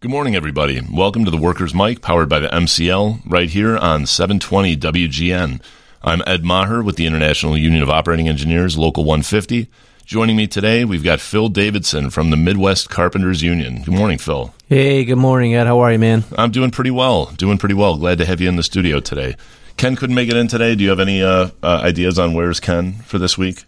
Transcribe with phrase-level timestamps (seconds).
[0.00, 0.80] Good morning, everybody.
[0.92, 5.60] Welcome to the Workers' Mic, powered by the MCL, right here on 720 WGN.
[6.04, 9.68] I'm Ed Maher with the International Union of Operating Engineers, Local 150.
[10.04, 13.82] Joining me today, we've got Phil Davidson from the Midwest Carpenters Union.
[13.82, 14.54] Good morning, Phil.
[14.68, 15.66] Hey, good morning, Ed.
[15.66, 16.22] How are you, man?
[16.38, 17.32] I'm doing pretty well.
[17.36, 17.96] Doing pretty well.
[17.96, 19.34] Glad to have you in the studio today.
[19.78, 20.76] Ken couldn't make it in today.
[20.76, 23.64] Do you have any uh, uh, ideas on where's Ken for this week?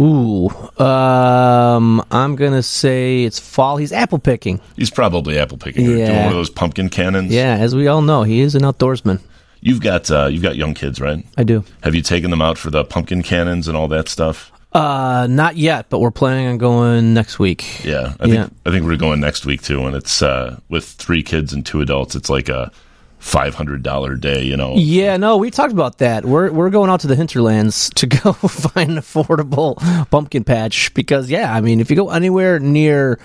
[0.00, 0.48] Ooh,
[0.82, 3.76] um, I'm gonna say it's fall.
[3.78, 4.60] He's apple picking.
[4.76, 5.86] He's probably apple picking.
[5.86, 6.06] Yeah.
[6.06, 7.32] Doing one of those pumpkin cannons.
[7.32, 9.20] Yeah, as we all know, he is an outdoorsman.
[9.60, 11.26] You've got uh, you've got young kids, right?
[11.36, 11.64] I do.
[11.82, 14.52] Have you taken them out for the pumpkin cannons and all that stuff?
[14.72, 17.84] Uh, not yet, but we're planning on going next week.
[17.84, 18.34] Yeah, I Yeah.
[18.44, 21.66] think I think we're going next week too, and it's uh, with three kids and
[21.66, 22.14] two adults.
[22.14, 22.70] It's like a
[23.18, 24.74] five hundred dollar day, you know.
[24.76, 26.24] Yeah, no, we talked about that.
[26.24, 29.76] We're we're going out to the hinterlands to go find an affordable
[30.10, 33.18] pumpkin patch because yeah, I mean, if you go anywhere near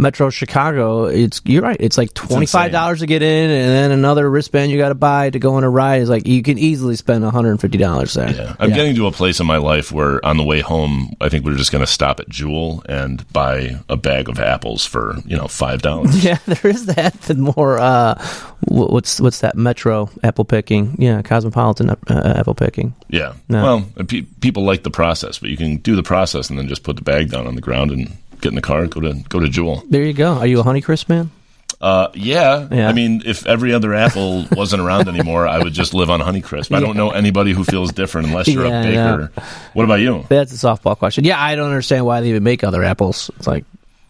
[0.00, 1.76] Metro Chicago, it's you're right.
[1.80, 4.94] It's like twenty five dollars to get in, and then another wristband you got to
[4.94, 6.02] buy to go on a ride.
[6.02, 8.30] Is like you can easily spend one hundred and fifty dollars there.
[8.30, 11.28] Yeah, I'm getting to a place in my life where on the way home, I
[11.28, 15.16] think we're just going to stop at Jewel and buy a bag of apples for
[15.26, 16.24] you know five dollars.
[16.28, 17.20] Yeah, there is that.
[17.22, 18.22] The more uh,
[18.68, 20.94] what's what's that Metro apple picking?
[20.98, 21.96] Yeah, cosmopolitan uh,
[22.36, 22.94] apple picking.
[23.08, 23.34] yeah.
[23.48, 23.62] No.
[23.96, 26.82] Well, pe- people like the process, but you can do the process and then just
[26.82, 28.08] put the bag down on the ground and
[28.40, 29.82] get in the car, go to go to Jewel.
[29.88, 30.34] There you go.
[30.34, 31.30] Are you a Honeycrisp man?
[31.80, 32.66] Uh, yeah.
[32.72, 32.88] Yeah.
[32.88, 36.74] I mean, if every other apple wasn't around anymore, I would just live on Honeycrisp.
[36.74, 39.42] I don't know anybody who feels different unless you're Yeah, a baker.
[39.74, 40.24] What about you?
[40.28, 41.22] That's a softball question.
[41.24, 43.30] Yeah, I don't understand why they even make other apples.
[43.36, 43.64] It's like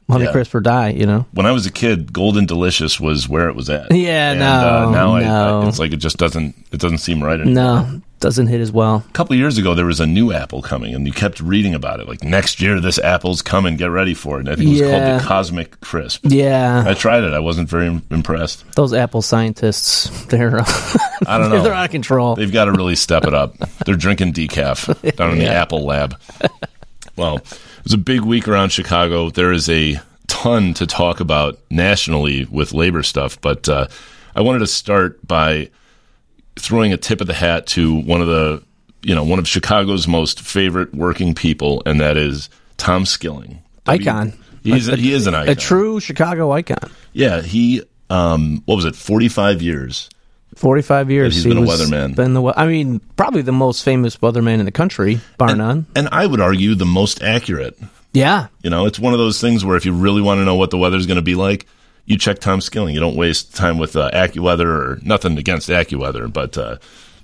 [0.09, 0.91] Honeycrisp or die.
[0.91, 1.27] You know?
[1.33, 3.93] When I was a kid, Golden Delicious was where it was at.
[3.95, 5.63] Yeah, and, no, uh, now no.
[5.63, 7.55] I, it's like it just doesn't it doesn't seem right anymore.
[7.55, 9.05] No, doesn't hit as well.
[9.09, 11.75] A couple of years ago, there was a new apple coming, and you kept reading
[11.75, 12.09] about it.
[12.09, 13.77] Like next year, this apple's coming.
[13.77, 14.41] Get ready for it.
[14.41, 14.91] And I think it was Yeah.
[15.09, 16.21] called the Cosmic Crisp.
[16.25, 17.33] Yeah, I tried it.
[17.33, 18.65] I wasn't very impressed.
[18.75, 20.59] those apple scientists, they're
[21.27, 21.63] I don't know.
[21.63, 22.35] they're out of control.
[22.35, 23.57] They've got to really step it up.
[23.85, 26.19] They're drinking decaf down in the Apple lab.
[27.17, 27.41] Well,
[27.85, 29.31] was a big week around Chicago.
[29.31, 33.89] There is a ton to talk about nationally with labor stuff, but uh,
[34.35, 35.71] I wanted to start by
[36.57, 38.63] throwing a tip of the hat to one of the,
[39.03, 43.63] you know, one of Chicago's most favorite working people, and that is Tom Skilling.
[43.87, 44.33] Icon.
[44.63, 45.49] He's he is an icon.
[45.49, 46.91] A true Chicago icon.
[47.13, 47.41] yeah.
[47.41, 48.97] He um, what was it?
[48.97, 50.11] Forty five years.
[50.59, 51.35] Forty-five years.
[51.35, 52.15] he's he been a weatherman.
[52.17, 52.43] Been the.
[52.57, 55.87] I mean, probably the most famous weatherman in the country, bar none.
[55.97, 57.79] and I would argue the most accurate.
[58.13, 60.55] Yeah, You know, it's one of those things where if you really want to know
[60.57, 61.67] what the weather's going to be like,
[62.07, 62.95] you check Tom Skilling.
[62.95, 66.79] You don't waste time with uh, AccuWeather or nothing against AccuWeather, but uh,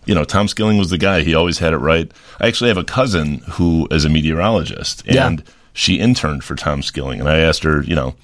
[0.05, 1.23] you know, Tom Skilling was the guy.
[1.23, 2.13] He always had it right.
[2.39, 5.27] I actually have a cousin who is a meteorologist, Yeah.
[5.27, 5.43] and
[5.73, 8.15] she interned for Tom Skilling, and I asked her, you know,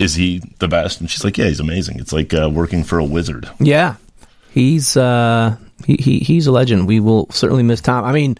[0.00, 1.00] is he the best?
[1.00, 2.00] And she's like, yeah, he's amazing.
[2.00, 3.48] It's like uh, working for a wizard.
[3.60, 3.96] yeah.
[4.52, 5.56] He's uh
[5.86, 6.88] he, he he's a legend.
[6.88, 8.04] We will certainly miss Tom.
[8.04, 8.36] I mean,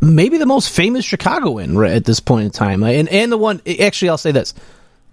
[0.00, 3.60] maybe the most famous Chicagoan right at this point in time, and and the one
[3.80, 4.52] actually I'll say this.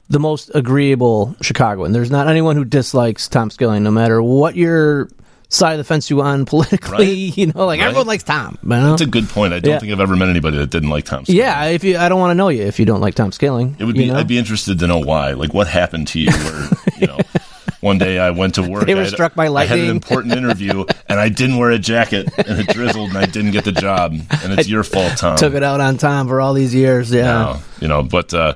[0.09, 1.91] The most agreeable Chicagoan.
[1.91, 5.09] There's not anyone who dislikes Tom Skilling, no matter what your
[5.49, 6.91] side of the fence you on politically.
[6.97, 7.37] Right.
[7.37, 7.87] You know, like Right.
[7.87, 8.57] everyone likes Tom.
[8.63, 8.89] You know?
[8.91, 9.53] That's a good point.
[9.53, 9.79] I don't Yeah.
[9.79, 11.37] think I've ever met anybody that didn't like Tom Skilling.
[11.39, 13.75] Yeah, if you, I don't want to know you if you don't like Tom Skilling.
[13.79, 14.09] It would you be.
[14.09, 14.17] know?
[14.17, 15.31] I'd be interested to know why.
[15.33, 16.31] Like, what happened to you?
[16.31, 16.69] Where
[16.99, 17.17] you know,
[17.81, 18.85] one day I went to work.
[18.87, 19.73] They were I had- struck by lightning.
[19.73, 23.17] I had an important interview, and I didn't wear a jacket, and it drizzled, and
[23.17, 25.37] I didn't get the job, and it's your fault, Tom.
[25.37, 27.11] took it out on Tom for all these years.
[27.11, 27.59] Yeah.
[27.79, 28.55] You know, but uh,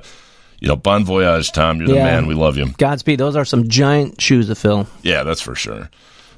[0.60, 1.78] you know, bon voyage, Tom.
[1.78, 2.04] You're the Yeah.
[2.04, 2.26] man.
[2.26, 2.66] We love you.
[2.78, 3.18] Godspeed.
[3.18, 4.86] Those are some giant shoes to fill.
[5.02, 5.88] Yeah, that's for sure.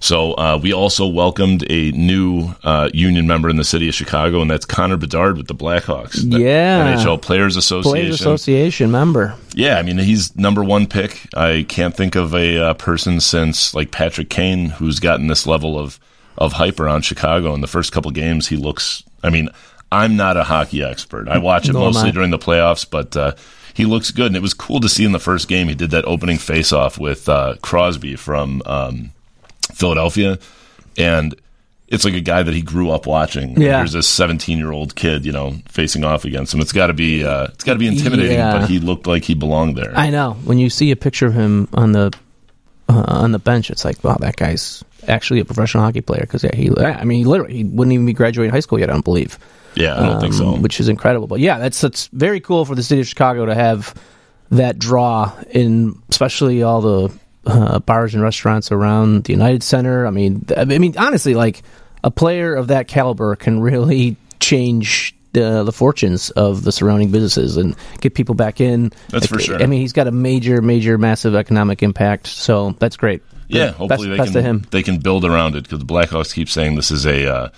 [0.00, 4.42] So uh, we also welcomed a new uh, union member in the city of Chicago,
[4.42, 6.30] and that's Connor Bedard with the Blackhawks.
[6.30, 6.94] The Yeah.
[6.94, 7.90] NHL Players Association.
[7.92, 9.34] Players Association member.
[9.54, 11.20] Yeah, I mean he's number one pick.
[11.34, 15.78] I can't think of a uh, person since like Patrick Kane who's gotten this level
[15.78, 15.98] of
[16.36, 17.54] of hype around Chicago.
[17.54, 19.04] In the first couple games, he looks.
[19.22, 19.48] I mean,
[19.92, 21.28] I'm not a hockey expert.
[21.28, 23.32] I watch it am mostly during the playoffs, but uh,
[23.72, 25.68] he looks good, and it was cool to see in the first game.
[25.68, 29.12] He did that opening face-off with uh, Crosby from um,
[29.72, 30.38] Philadelphia,
[30.96, 31.34] and.
[31.86, 33.60] It's like a guy that he grew up watching.
[33.60, 33.76] Yeah.
[33.76, 36.60] Here's this 17 year old kid, you know, facing off against him.
[36.60, 38.32] It's got to be, uh, it's got to be intimidating.
[38.38, 38.58] Yeah.
[38.58, 39.92] But he looked like he belonged there.
[39.94, 40.32] I know.
[40.44, 42.10] When you see a picture of him on the
[42.88, 46.22] uh, on the bench, it's like, wow, that guy's actually a professional hockey player.
[46.22, 48.88] Because yeah, he, I mean, he literally he wouldn't even be graduating high school yet.
[48.88, 49.38] I don't believe.
[49.76, 50.54] Yeah, I don't think so.
[50.54, 51.26] um, Which is incredible.
[51.26, 53.94] But yeah, that's that's very cool for the city of Chicago to have
[54.50, 60.06] that draw in, especially all the uh, bars and restaurants around the United Center.
[60.06, 61.62] I mean, I mean, honestly, like
[62.02, 67.56] a player of that caliber can really change uh, the fortunes of the surrounding businesses
[67.56, 68.92] and get people back in.
[69.08, 69.60] That's for sure.
[69.62, 72.26] I mean, he's got a major, major, massive economic impact.
[72.28, 73.22] So that's great.
[73.48, 74.64] Yeah, hopefully they best can to him.
[74.70, 77.48] they can build around it because the Blackhawks keep saying this is a uh,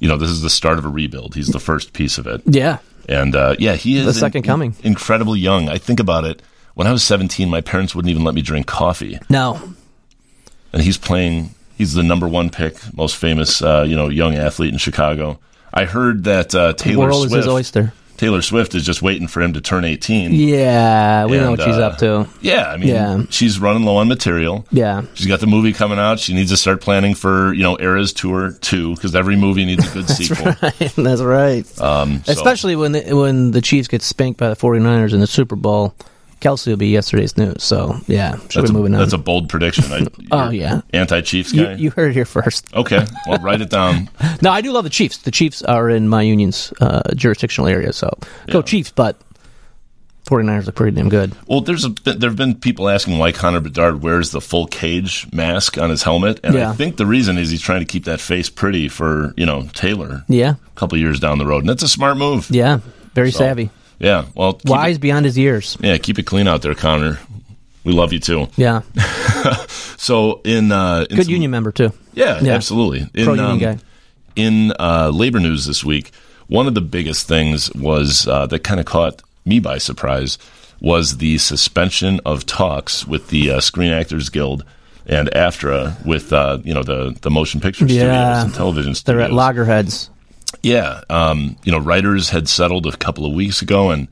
[0.00, 1.34] you know this is the start of a rebuild.
[1.34, 2.78] He's the first piece of it, Yeah,
[3.08, 4.74] and uh, yeah, he is The second coming.
[4.82, 5.68] incredibly young.
[5.68, 6.42] I think about it.
[6.76, 9.58] When I was 17, my parents wouldn't even let me drink coffee, no,
[10.72, 11.50] and he's playing.
[11.76, 15.38] He's the number one pick, most famous, uh, you know, young athlete in Chicago.
[15.74, 17.32] I heard that uh, Taylor world Swift.
[17.40, 17.92] is his oyster.
[18.18, 20.32] Taylor Swift is just waiting for him to turn 18.
[20.32, 22.26] Yeah, we know what she's uh, up to.
[22.40, 23.22] Yeah, I mean, Yeah.
[23.28, 24.66] she's running low on material.
[24.70, 26.18] Yeah, She's got the movie coming out.
[26.18, 29.86] She needs to start planning for you know Eras Tour two because every movie needs
[29.86, 30.54] a good sequel.
[31.04, 31.80] that's right.
[31.80, 35.26] Um, so- Especially when the, when the Chiefs get spanked by the 49ers in the
[35.26, 35.94] Super Bowl.
[36.46, 37.64] Kelsey will be yesterday's news.
[37.64, 39.00] So yeah, should that's be a, moving on.
[39.00, 39.84] that's a bold prediction.
[39.90, 40.82] I, Oh, yeah.
[40.92, 41.72] anti-Chiefs you, guy.
[41.74, 42.72] you heard it here first.
[42.72, 44.08] okay, well write it down.
[44.42, 45.18] No, I do love the Chiefs.
[45.18, 48.10] The Chiefs are in my union's uh, jurisdictional area, so
[48.46, 48.92] go Chiefs.
[48.92, 49.16] But
[50.26, 51.32] 49ers look pretty damn good.
[51.48, 55.26] Well, there's a there have been people asking why Connor Bedard wears the full cage
[55.32, 58.20] mask on his helmet, and I think the reason is he's trying to keep that
[58.20, 61.82] face pretty for you know Taylor Yeah, a couple years down the road, and that's
[61.84, 62.48] a smart move.
[62.50, 62.80] yeah,
[63.14, 65.76] very So, savvy, Yeah, well, wise It, beyond his years.
[65.80, 67.18] yeah, keep it clean out there, Connor.
[67.84, 68.48] We love you too.
[68.56, 68.82] Yeah,
[69.96, 71.92] So in uh, in good some- union member too.
[72.14, 72.54] Yeah, Yeah.
[72.54, 73.08] absolutely.
[73.14, 73.78] In, Pro union um, guy.
[74.34, 76.10] in uh, labor news this week,
[76.48, 80.38] one of the biggest things was uh, that kind of caught me by surprise
[80.80, 84.64] was the suspension of talks with the uh, Screen Actors Guild
[85.06, 88.42] and AFTRA with uh, you know the the motion picture studios Yeah.
[88.44, 89.18] and television studios.
[89.20, 90.10] They're at loggerheads.
[90.62, 94.08] Yeah, um, you know, writers had settled a couple of weeks ago, and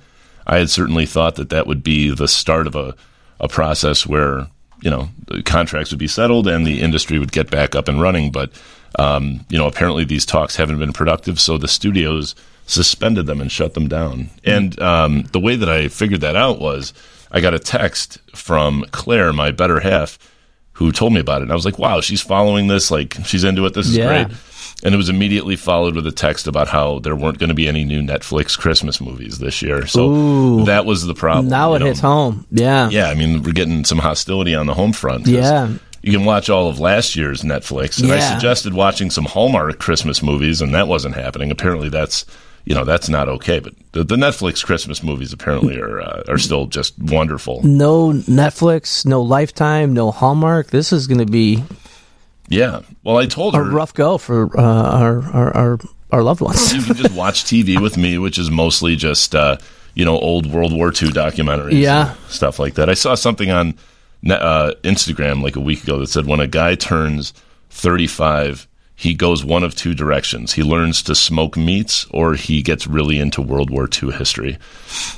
[0.46, 2.94] I had certainly thought that that would be the start of a,
[3.40, 4.46] a process where
[4.82, 8.00] you know the contracts would be settled and the industry would get back up and
[8.00, 8.31] running.
[8.31, 8.50] But
[8.98, 12.34] um, you know, apparently these talks haven't been productive, so the studios
[12.66, 14.31] suspended them and shut them down.
[14.44, 16.94] And um, the way that I figured that out was
[17.31, 20.19] I got a text from Claire, my better half,
[20.72, 21.44] who told me about it.
[21.44, 22.90] And I was like, wow, she's following this.
[22.90, 23.75] Like, she's into it.
[23.75, 24.25] This is Yeah.
[24.25, 24.36] great.
[24.82, 27.69] And it was immediately followed with a text about how there weren't going to be
[27.69, 29.87] any new Netflix Christmas movies this year.
[29.87, 30.65] So Ooh.
[30.67, 31.49] that was the problem.
[31.49, 31.87] now it know.
[31.87, 32.47] hits home.
[32.50, 35.26] Yeah, Yeah, I mean, we're getting some hostility on the home front.
[35.26, 35.73] Yeah.
[36.03, 38.03] You can watch all of last year's Netflix.
[38.03, 41.50] And I suggested watching some Hallmark Christmas movies, and that wasn't happening.
[41.50, 42.27] Apparently, that's.
[42.67, 46.38] You know that's not okay, but the, the Netflix Christmas movies apparently are uh, are
[46.38, 47.62] still just wonderful.
[47.62, 50.69] no Netflix, no Lifetime, no Hallmark.
[50.69, 51.62] This is going to be
[52.49, 52.81] Yeah.
[53.02, 55.79] Well, I told a her rough go for uh, our, our our
[56.12, 56.73] our loved ones.
[56.75, 59.56] you can just watch TV with me, which is mostly just uh,
[59.94, 62.11] you know old World War II documentaries, Yeah.
[62.12, 62.88] and stuff like that.
[62.91, 63.75] I saw something on
[64.31, 67.32] uh, Instagram like a week ago that said when a guy turns
[67.70, 72.87] thirty-five, he goes one of two directions: he learns to smoke meats, or he gets
[72.87, 74.56] really into World War II history.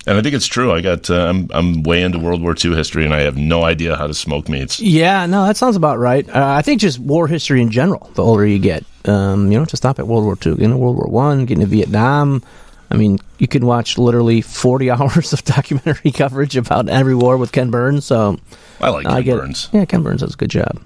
[0.07, 0.73] And I think it's true.
[0.73, 3.65] I got uh, I'm I'm way into World War II history, and I have no
[3.65, 4.81] idea how to smoke meats.
[4.81, 6.27] Yeah, no, that sounds about right.
[6.29, 8.11] Uh, I think just war history in general.
[8.15, 10.79] The older you get, um, you don't to stop at World War II, Get into
[10.79, 12.43] World War One, get into Vietnam.
[12.91, 17.53] I mean, you can watch literally forty hours of documentary coverage about every war with
[17.53, 18.07] Ken Burns.
[18.07, 18.39] So
[18.81, 19.69] I like I Ken get Burns.
[19.73, 20.81] yeah, Ken Burns does a good job.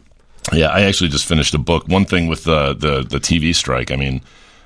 [0.52, 1.86] Yeah, I actually just finished a book.
[1.88, 4.20] One thing with the the, the TV strike, I mean,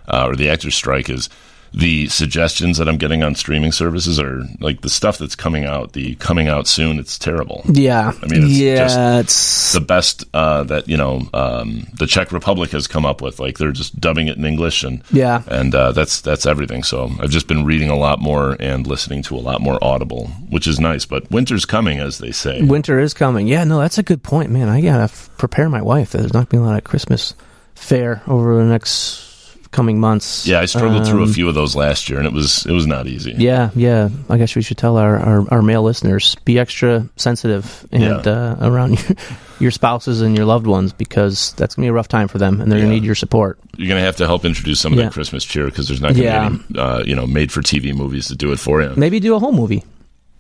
[0.09, 1.29] uh, or the actors strike, is
[1.76, 5.93] the suggestions that I'm getting on streaming services are like the stuff that's coming out.
[5.93, 7.62] The coming out soon, it's terrible.
[7.67, 12.07] Yeah, I mean, it's yeah, just it's The best uh, that you know um, the
[12.07, 15.43] Czech Republic has come up with, like they're just dubbing it in English, and Yeah.
[15.49, 16.85] and uh, that's that's everything.
[16.85, 20.28] So I've just been reading a lot more and listening to a lot more Audible,
[20.50, 21.04] which is nice.
[21.04, 22.62] But winter's coming, as they say.
[22.62, 23.49] winter is coming.
[23.49, 24.69] Yeah, no, that's a good point, man.
[24.69, 26.12] I gotta f- prepare my wife.
[26.12, 27.35] There's not gonna be a lot of Christmas
[27.75, 29.34] fare over the next
[29.75, 30.47] coming months.
[30.47, 32.73] Yeah, I struggled through a Um, few of those last year, and it was it
[32.73, 33.35] was not easy.
[33.37, 34.09] Yeah, yeah.
[34.31, 38.33] I guess we should tell our, our, our male listeners be extra sensitive and Yeah.
[38.33, 39.16] uh, around your,
[39.61, 42.61] your spouses and your loved ones because that's gonna be a rough time for them
[42.61, 42.87] and they're Yeah.
[42.87, 43.59] gonna need your support.
[43.76, 45.07] You're gonna have to help introduce some of Yeah.
[45.07, 47.93] that Christmas cheer because there's not gonna be any, uh, you know, made for TV
[47.93, 48.93] movies to do it for you.
[48.97, 49.83] Maybe do a home movie,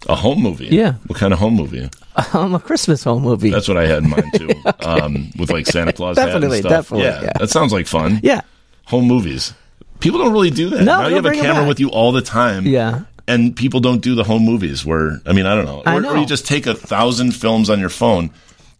[0.08, 0.68] A home movie.
[0.70, 0.94] Yeah.
[1.06, 1.88] What kind of home movie?
[2.32, 3.50] um, a Christmas home movie.
[3.50, 4.50] That's what I had in mind too.
[4.86, 6.70] um, with like Santa Claus Definitely, stuff.
[6.70, 7.32] definitely, Yeah, yeah.
[7.40, 8.20] that sounds like fun.
[8.22, 8.42] yeah,
[8.86, 9.54] Home movies.
[10.00, 10.84] People don't really do that.
[10.84, 12.66] No, now you have a camera with you all the time.
[12.66, 13.02] yeah.
[13.26, 15.82] And people don't do the home movies where I mean I don't know.
[15.86, 16.10] I Or, know.
[16.14, 18.30] or you just take a thousand films on your phone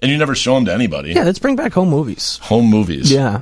[0.03, 1.13] and you never show them to anybody.
[1.15, 2.39] Yeah, let's bring back home movies.
[2.43, 3.11] Home movies.
[3.11, 3.41] Yeah,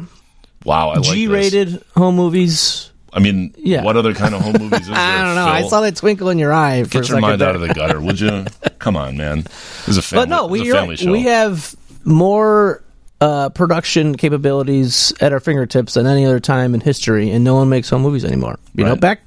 [0.64, 0.90] Wow.
[0.90, 1.12] I like this.
[1.12, 2.88] G-rated home movies.
[3.12, 3.82] I mean, Yeah.
[3.82, 4.96] what other kind of home movies is there?
[4.96, 5.46] I don't know.
[5.48, 6.84] I saw that twinkle in your eye.
[6.84, 7.48] For Get your mind there.
[7.48, 8.44] out of the gutter, would you?
[8.78, 9.40] Come on, man.
[9.88, 10.22] Is a family.
[10.26, 11.10] But no, we a family show.
[11.10, 12.80] we have more
[13.22, 17.68] uh, production capabilities at our fingertips than any other time in history, and no one
[17.68, 18.58] makes home movies anymore.
[18.74, 19.20] You know, back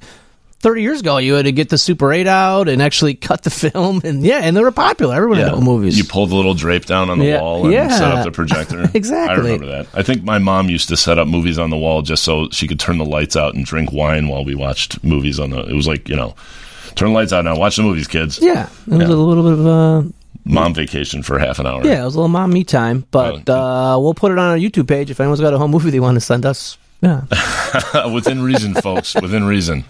[0.60, 3.50] 30 years ago, you had to get the Super 8 out and actually cut the
[3.50, 4.00] film.
[4.04, 5.14] And yeah, and they were popular.
[5.14, 5.96] Everyone had home movies.
[5.96, 7.88] You pulled the little drape down on the Yeah, wall and yeah.
[7.88, 8.88] set up the projector.
[8.94, 9.34] Exactly.
[9.50, 9.86] I remember that.
[9.94, 12.66] I think my mom used to set up movies on the wall just so she
[12.68, 15.60] could turn the lights out and drink wine while we watched movies on the.
[15.66, 16.34] It was like you know,
[16.96, 17.56] turn the lights out now.
[17.56, 18.38] Watch the movies, kids.
[18.42, 19.14] yeah, it was Yeah.
[19.14, 20.02] a little bit of uh,
[20.48, 21.84] Mom vacation for half an hour.
[21.84, 23.04] yeah, it was a little mom me time.
[23.10, 25.90] But uh, we'll put it on our YouTube page if anyone's got a home movie
[25.90, 26.78] they want to send us.
[27.02, 27.24] Yeah,
[28.14, 29.14] within reason, folks.
[29.14, 29.84] Within reason.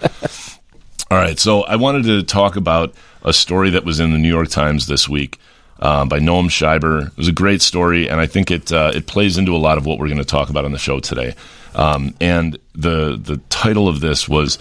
[1.10, 1.38] All right.
[1.38, 4.86] So I wanted to talk about a story that was in the New York Times
[4.86, 5.38] this week
[5.78, 7.08] um, by Noam Scheiber.
[7.08, 9.78] It was a great story, and I think it uh, it plays into a lot
[9.78, 11.34] of what we're going to talk about on the show today.
[11.74, 14.58] Um, and the the title of this was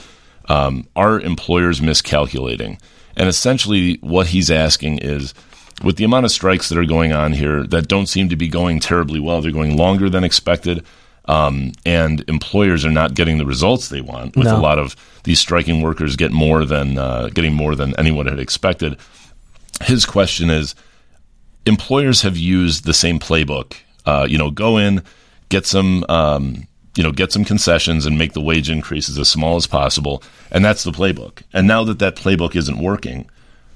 [0.49, 2.77] um, "Are Employers Miscalculating?"
[3.15, 5.33] And essentially, what he's asking is.
[5.83, 8.47] With the amount of strikes that are going on here that don't seem to be
[8.47, 10.85] going terribly well, they're going longer than expected
[11.27, 14.35] um, and employers are not getting the results they want.
[14.35, 14.57] With No.
[14.57, 18.39] a lot of these striking workers get more than uh, getting more than anyone had
[18.39, 18.97] expected.
[19.83, 20.75] His question is:
[21.65, 23.73] Employers have used the same playbook.
[24.05, 25.01] Uh, you know, go in,
[25.49, 26.05] get some.
[26.09, 30.23] Um, you know, get some concessions and make the wage increases as small as possible,
[30.49, 31.41] and that's the playbook.
[31.51, 33.29] And now that that playbook isn't working,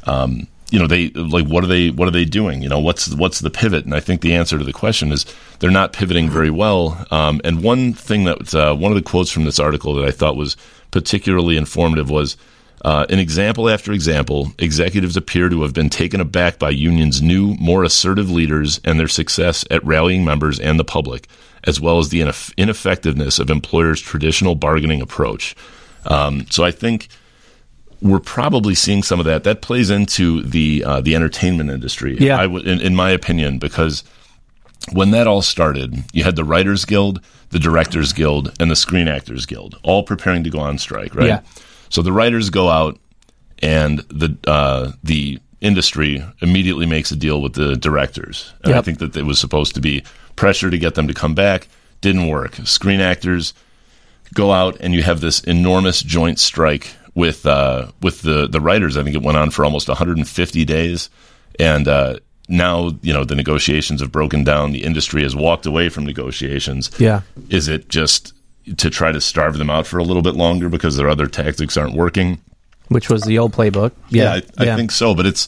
[0.05, 2.61] um, you know they like what are they what are they doing?
[2.61, 3.85] You know what's what's the pivot?
[3.85, 5.25] And i think the answer to the question is
[5.59, 7.05] they're not pivoting very well.
[7.11, 10.11] Um, and one thing that uh, one of the quotes from this article that i
[10.11, 10.57] thought was
[10.91, 12.37] particularly informative was
[12.85, 17.55] uh, in example after example executives appear to have been taken aback by unions new
[17.55, 21.27] more assertive leaders and their success at rallying members and the public
[21.65, 25.55] as well as the ineff- ineffectiveness of employers traditional bargaining approach.
[26.05, 27.09] Um, so i think
[28.01, 29.43] we're probably seeing some of that.
[29.43, 32.17] That plays into the uh, the entertainment industry.
[32.19, 32.41] Yeah.
[32.43, 34.03] W- in, in my opinion, because
[34.93, 39.07] when that all started, you had the Writers Guild, the Directors Guild, and the Screen
[39.07, 41.13] Actors Guild all preparing to go on strike.
[41.13, 41.27] Right.
[41.27, 41.41] Yeah.
[41.89, 42.99] So the writers go out,
[43.59, 48.53] and the uh, the industry immediately makes a deal with the directors.
[48.63, 50.03] And I think that it was supposed to be
[50.37, 51.67] pressure to get them to come back.
[51.99, 52.55] Didn't work.
[52.63, 53.53] Screen actors
[54.33, 58.97] go out and you have this enormous joint strike with uh, with the the writers.
[58.97, 61.09] I think it went on for almost 150 days,
[61.59, 64.71] and uh, now you know the negotiations have broken down.
[64.71, 66.91] The industry has walked away from negotiations.
[66.99, 68.33] yeah, Is it just
[68.77, 71.77] to try to starve them out for a little bit longer because their other tactics
[71.77, 72.39] aren't working?
[72.89, 73.91] which was the old playbook.
[74.09, 75.47] Yeah, I, I think so, but it's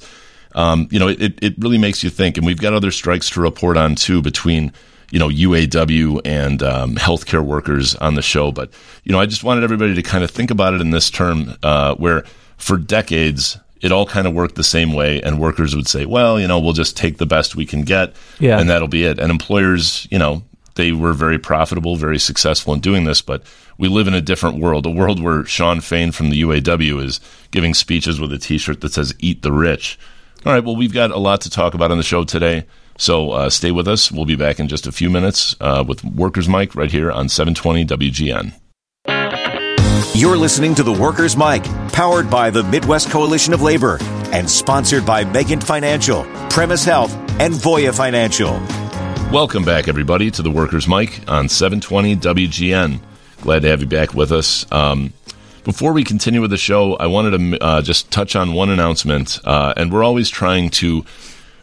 [0.54, 3.42] um, you know it, it really makes you think, and we've got other strikes to
[3.42, 4.72] report on too between
[5.12, 8.52] you know UAW and um, healthcare workers on the show.
[8.52, 8.72] But
[9.04, 11.56] you know, I just wanted everybody to kind of think about it in this term,
[11.64, 12.24] uh, where
[12.58, 16.40] for decades it all kind of worked the same way, and workers would say, "Well,
[16.40, 18.60] you know, we'll just take the best we can get, Yeah.
[18.60, 20.44] and that'll be it." And employers, you know.
[20.76, 23.44] They were very profitable, very successful in doing this, but
[23.78, 27.20] we live in a different world, a world where Shawn Fain from the UAW is
[27.52, 30.00] giving speeches with a T-shirt that says "Eat the Rich."
[30.46, 32.64] All right, well, we've got a lot to talk about on the show today,
[32.98, 34.12] so uh, stay with us.
[34.12, 37.30] We'll be back in just a few minutes uh, with Workers Mic right here on
[37.30, 38.54] 720 WGN.
[40.14, 43.98] You're listening to the Workers' Mic, powered by the Midwest Coalition of Labor
[44.32, 48.52] and sponsored by Megan Financial, Premise Health, and Voya Financial.
[49.32, 53.00] Welcome back, everybody, to the Workers Mic on 720 WGN.
[53.42, 54.70] Glad to have you back with us.
[54.72, 55.14] Um,
[55.64, 59.40] before we continue with the show, I wanted to uh, just touch on one announcement,
[59.46, 61.06] uh, and we're always trying to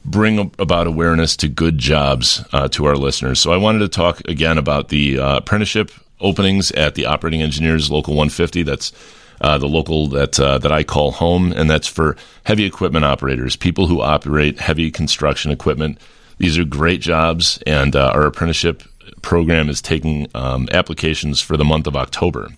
[0.04, 3.40] bring about awareness to good jobs uh, to our listeners.
[3.40, 5.90] So I wanted to talk again about the uh, apprenticeship
[6.20, 8.62] openings at the Operating Engineers Local 150.
[8.62, 8.92] That's
[9.40, 13.56] uh, the local that uh, that I call home, and that's for heavy equipment operators,
[13.56, 15.98] people who operate heavy construction equipment.
[16.38, 18.82] These are great jobs, and uh, our apprenticeship
[19.22, 22.48] program is taking um, applications for the month of October.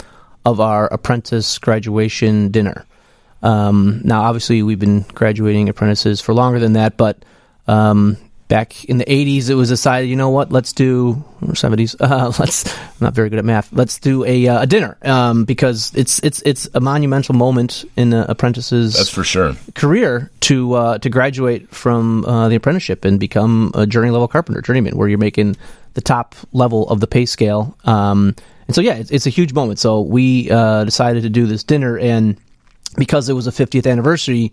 [0.45, 2.85] of our apprentice graduation dinner.
[3.41, 7.17] Um, now, obviously, we've been graduating apprentices for longer than that, but
[7.67, 8.17] um,
[8.47, 12.31] back in the 80s, it was decided, you know what, let's do, or 70s, uh,
[12.39, 15.91] let's, I'm not very good at math, let's do a, uh, a dinner, um, because
[15.95, 19.55] it's, it's, it's a monumental moment in an apprentice's That's for sure.
[19.75, 24.61] career to, uh, to graduate from, uh, the apprenticeship and become a journey level carpenter,
[24.61, 25.55] journeyman, where you're making
[25.93, 27.77] the top level of the pay scale.
[27.85, 28.35] Um,
[28.67, 29.79] and so, yeah, it's, it's a huge moment.
[29.79, 32.37] So we, uh, decided to do this dinner and
[32.97, 34.51] because it was a 50th anniversary,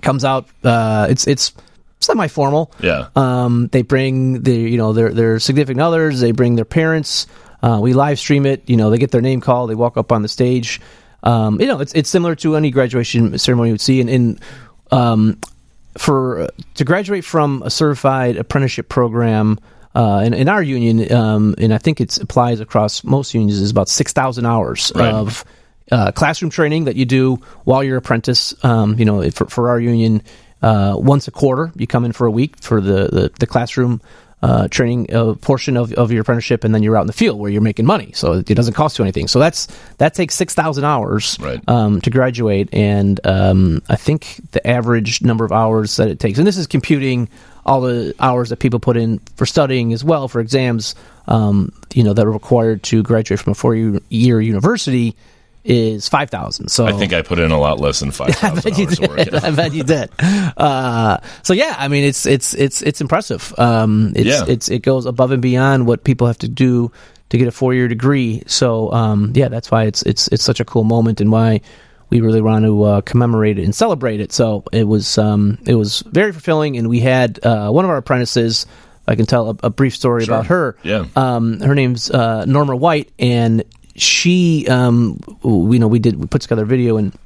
[0.03, 0.49] comes out.
[0.65, 1.53] Uh, it's it's
[2.05, 2.71] semi formal.
[2.81, 3.09] Yeah.
[3.17, 6.21] Um, they bring the you know their their significant others.
[6.21, 7.27] They bring their parents.
[7.63, 8.69] Uh, we live stream it.
[8.69, 9.71] You know, they get their name called.
[9.71, 10.81] They walk up on the stage.
[11.23, 14.01] Um, you know, it's it's similar to any graduation ceremony you would see.
[14.01, 14.41] And, and
[14.91, 15.39] um,
[15.97, 19.59] for to graduate from a certified apprenticeship program.
[19.97, 23.71] Uh, in, in our union, um, and I think it applies across most unions, is
[23.71, 25.15] about six thousand hours Right.
[25.15, 25.45] of
[25.93, 28.57] uh, classroom training that you do while you're apprentice.
[28.65, 30.23] Um, you know, for, for our union,
[30.69, 34.01] uh, once a quarter, you come in for a week for the the, the classroom
[34.43, 37.41] uh, training uh, portion of, of your apprenticeship, and then you're out in the field
[37.41, 38.13] where you're making money.
[38.13, 39.29] So it doesn't cost you anything.
[39.29, 41.61] So that's that takes six thousand hours Right.
[41.67, 46.39] um, to graduate, and um, I think the average number of hours that it takes,
[46.39, 47.29] and this is computing
[47.65, 50.95] all the hours that people put in for studying as well for exams,
[51.29, 55.15] um, you know, that are required to graduate from a four-year university
[55.65, 56.69] is five thousand.
[56.69, 59.17] So I think I put in a lot less than five thousand hours work.
[59.17, 59.33] did.
[59.33, 59.41] yeah.
[59.43, 60.11] I bet you did.
[60.57, 63.53] Uh, so yeah, I mean, it's it's it's it's impressive.
[63.59, 64.45] Um, it's Yeah.
[64.47, 66.93] it's it goes above and beyond what people have to do
[67.31, 68.43] to get a four year degree.
[68.47, 71.63] So um, yeah, that's why it's it's it's such a cool moment and why
[72.11, 74.33] we really want to uh, commemorate it and celebrate it.
[74.33, 77.97] So it was um, it was very fulfilling, and we had uh, one of our
[77.97, 78.67] apprentices.
[79.07, 80.77] I can tell a, a brief story about her.
[80.83, 81.05] Yeah.
[81.15, 83.63] Um, her name's uh, Norma White, and
[83.97, 87.17] she, um, we know we did we put together a video, and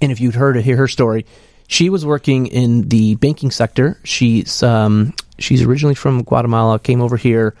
[0.00, 1.26] and if you'd heard to hear her story,
[1.66, 3.98] she was working in the banking sector.
[4.04, 7.54] She's um, she's originally from Guatemala, came over here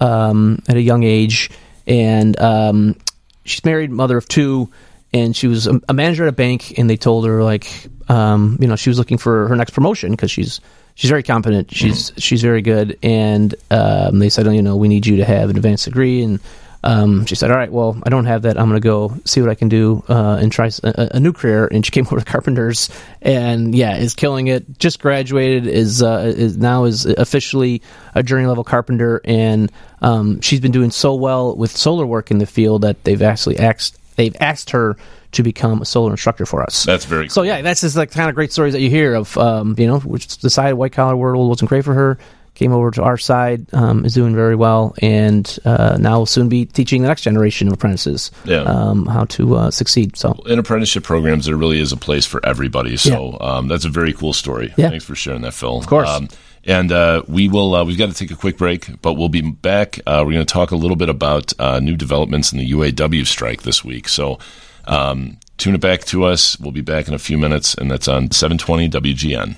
[0.00, 1.50] um, at a young age,
[1.86, 2.96] and um,
[3.44, 4.70] she's married, mother of two,
[5.12, 6.78] and she was a, a manager at a bank.
[6.78, 10.10] And they told her like, um, you know, she was looking for her next promotion
[10.10, 10.60] because she's
[10.94, 14.88] she's very competent, she's she's very good, and um, they said, oh, you know, we
[14.88, 16.38] need you to have an advanced degree and.
[16.84, 18.58] Um, she said, "All right, well, I don't have that.
[18.58, 21.66] I'm going to go see what I can do uh, and try a new career."
[21.66, 22.90] And she came over to Carpenters,
[23.22, 24.78] and yeah, is killing it.
[24.78, 27.82] Just graduated, is uh, is now is officially
[28.14, 32.38] a journey level carpenter, and um, she's been doing so well with solar work in
[32.38, 34.96] the field that they've actually asked they've asked her
[35.32, 36.84] to become a solar instructor for us.
[36.84, 37.30] That's very cool.
[37.30, 39.36] So yeah, that's just like kind of great stories that you hear of.
[39.36, 42.18] Um, you know, which decided white collar world wasn't great for her.
[42.54, 46.48] Came over to our side, um, is doing very well, and uh, now will soon
[46.48, 48.62] be teaching the next generation of apprentices Yeah.
[48.62, 50.16] um, how to uh, succeed.
[50.16, 52.96] So in apprenticeship programs, there really is a place for everybody.
[52.96, 54.72] So um, that's a very cool story.
[54.76, 54.90] Yeah.
[54.90, 55.78] Thanks for sharing that, Phil.
[55.78, 56.08] Of course.
[56.08, 56.28] Um,
[56.66, 57.74] and uh, we will.
[57.74, 59.98] Uh, we've got to take a quick break, but we'll be back.
[60.06, 63.26] Uh, we're going to talk a little bit about uh, new developments in the UAW
[63.26, 64.08] strike this week.
[64.08, 64.38] So
[64.86, 66.58] um, tune it back to us.
[66.60, 69.56] We'll be back in a few minutes, and that's on 720 WGN.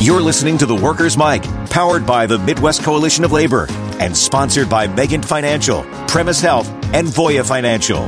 [0.00, 3.66] You're listening to The Workers' Mic, powered by the Midwest Coalition of Labor
[4.00, 8.00] and sponsored by Megan Financial, Premise Health, and Voya Financial.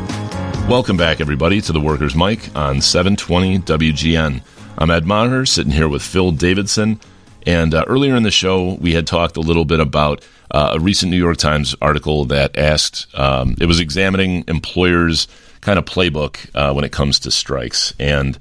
[0.68, 4.42] Welcome back, everybody, to the Workers' Mic on 720 WGN.
[4.76, 7.00] I'm Ed Maher, sitting here with Phil Davidson.
[7.46, 10.80] And uh, earlier in the show, we had talked a little bit about uh, a
[10.80, 15.28] recent New York Times article that asked, um, it was examining employers'
[15.62, 18.38] kind of playbook uh, when it comes to strikes and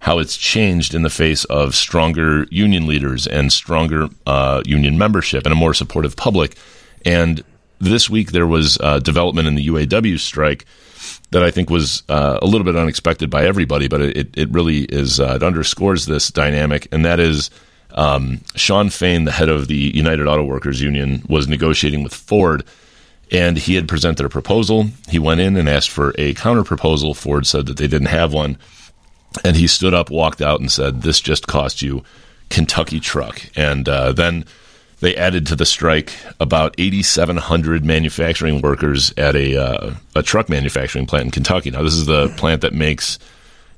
[0.00, 5.44] how it's changed in the face of stronger union leaders and stronger uh, union membership
[5.44, 6.56] and a more supportive public.
[7.04, 7.42] And
[7.80, 10.66] this week there was uh, development in the UAW strike
[11.30, 14.84] that I think was uh, a little bit unexpected by everybody, but it, it really
[14.84, 17.50] is, uh, it underscores this dynamic, and that is
[17.90, 22.64] um, Shawn Fain, the head of the United Auto Workers Union, was negotiating with Ford,
[23.30, 24.86] and he had presented a proposal.
[25.08, 27.12] He went in and asked for a counter proposal.
[27.12, 28.56] Ford said that they didn't have one,
[29.44, 32.02] and he stood up, walked out, and said, This just cost you
[32.50, 33.42] Kentucky truck.
[33.56, 34.44] And uh, then
[35.00, 41.06] they added to the strike about 8,700 manufacturing workers at a uh, a truck manufacturing
[41.06, 41.70] plant in Kentucky.
[41.70, 43.18] Now, this is the plant that makes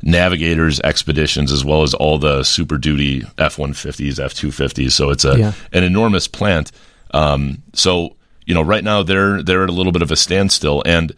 [0.03, 4.93] navigators, expeditions, as well as all the super duty F 150s, F 250s.
[4.93, 5.53] So it's a Yeah.
[5.73, 6.73] an enormous plant.
[7.13, 10.83] Um, so you know, right now they're they're at a little bit of a standstill,
[10.87, 11.11] and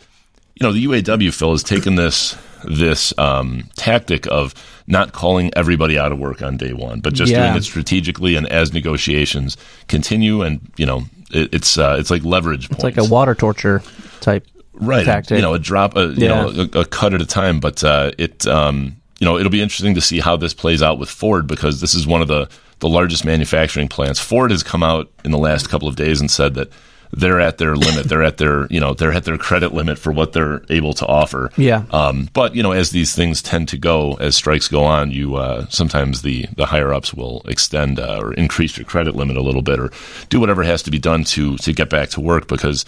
[0.56, 4.54] you know the UAW Phil has taken this this um, tactic of
[4.86, 7.46] not calling everybody out of work on day one, but just Yeah.
[7.46, 9.56] doing it strategically and as negotiations
[9.88, 12.70] continue, and you know it, it's uh, it's like leverage.
[12.70, 13.82] It's like a water torture
[14.20, 14.46] type.
[14.74, 15.36] right tactic.
[15.36, 16.28] you know a drop a, you Yeah.
[16.28, 19.62] know a, a cut at a time but uh, it um, you know it'll be
[19.62, 22.48] interesting to see how this plays out with Ford because this is one of the
[22.80, 26.30] the largest manufacturing plants Ford has come out in the last couple of days and
[26.30, 26.70] said that
[27.14, 30.10] they're at their limit they're at their you know they're at their credit limit for
[30.12, 31.84] what they're able to offer Yeah.
[31.90, 35.36] um, but you know as these things tend to go as strikes go on you
[35.36, 39.42] uh, sometimes the the higher ups will extend uh, or increase your credit limit a
[39.42, 39.90] little bit or
[40.30, 42.84] do whatever has to be done to to get back to work because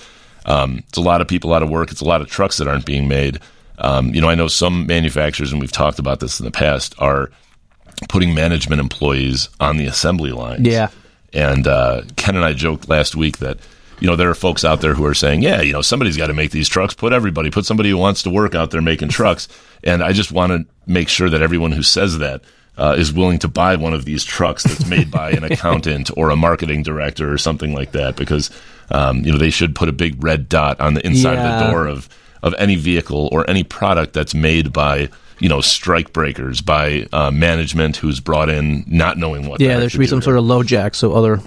[0.47, 1.91] um, it's a lot of people out of work.
[1.91, 3.41] It's a lot of trucks that aren't being made.
[3.79, 6.95] Um, you know, I know some manufacturers, and we've talked about this in the past,
[6.99, 7.31] are
[8.11, 10.67] putting management employees on the assembly lines.
[10.67, 10.89] Yeah.
[11.33, 13.57] And uh, Ken and I joked last week that,
[14.05, 16.27] you know, there are folks out there who are saying, yeah, you know, somebody's got
[16.27, 16.93] to make these trucks.
[16.93, 19.49] Put everybody, put somebody who wants to work out there making trucks.
[19.83, 22.43] And I just want to make sure that everyone who says that
[22.77, 26.29] uh, is willing to buy one of these trucks that's made by an accountant or
[26.29, 28.51] a marketing director or something like that, because
[28.91, 31.71] um, you know they should put a big red dot on the inside of the
[31.71, 32.11] door of
[32.43, 37.31] of any vehicle or any product that's made by you know strike breakers by uh,
[37.31, 39.63] management who's brought in not knowing what.
[39.63, 41.41] Yeah, there should be some sort of LoJack so other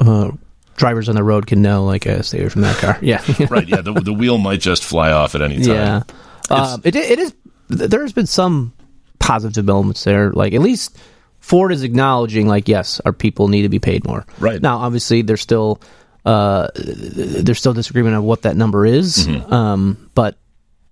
[0.00, 0.32] uh,
[0.76, 2.98] drivers on the road can know, like, uh, stay away from that car.
[3.02, 3.22] Yeah.
[3.50, 3.68] right.
[3.68, 5.66] Yeah, the, the wheel might just fly off at any time.
[5.68, 6.02] Yeah,
[6.50, 7.34] um, it it is.
[7.68, 8.72] There has been some
[9.18, 10.30] positive developments there.
[10.32, 10.98] Like at least
[11.40, 14.24] Ford is acknowledging, like, yes, our people need to be paid more.
[14.38, 14.60] Right.
[14.62, 15.80] now, obviously, there's still
[16.24, 19.26] uh, there's still disagreement on what that number is.
[19.26, 19.52] Mm-hmm.
[19.52, 20.38] Um, but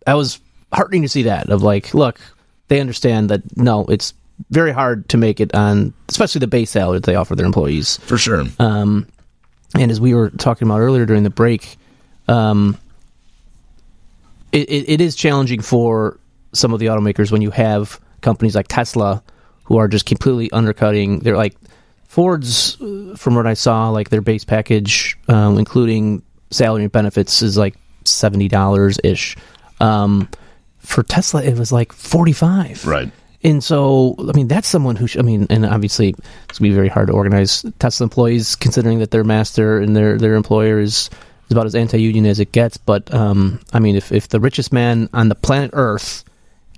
[0.06, 0.40] I was
[0.72, 2.20] heartening to see that of like, look,
[2.68, 4.12] they understand that no, it's
[4.50, 7.96] very hard to make it on, especially the base salary that they offer their employees.
[7.98, 8.44] for sure.
[8.58, 9.06] Um,
[9.78, 11.76] and as we were talking about earlier during the break,
[12.28, 12.76] um,
[14.52, 16.18] it, it, it is challenging for
[16.52, 19.22] some of the automakers when you have companies like Tesla
[19.64, 21.20] who are just completely undercutting.
[21.20, 21.56] They're like
[22.08, 27.40] Ford's, uh, from what I saw, like their base package, um, including salary and benefits,
[27.40, 29.36] is like seventy dollars ish.
[29.80, 30.28] Um,
[30.78, 32.86] for Tesla, it was like forty five.
[32.86, 33.10] right.
[33.44, 36.70] And so, I mean, that's someone who, sh- I mean, and obviously it's going to
[36.70, 40.78] be very hard to organize Tesla employees considering that their master and their, their employer
[40.78, 41.10] is,
[41.46, 42.76] is about as anti union as it gets.
[42.76, 46.24] But, um, I mean, if, if the richest man on the planet Earth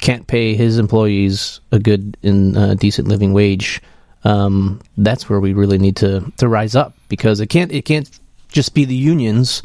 [0.00, 3.83] can't pay his employees a good and uh, decent living wage,
[4.24, 8.09] um, that's where we really need to, to rise up because it can't, it can't
[8.48, 9.62] just be the unions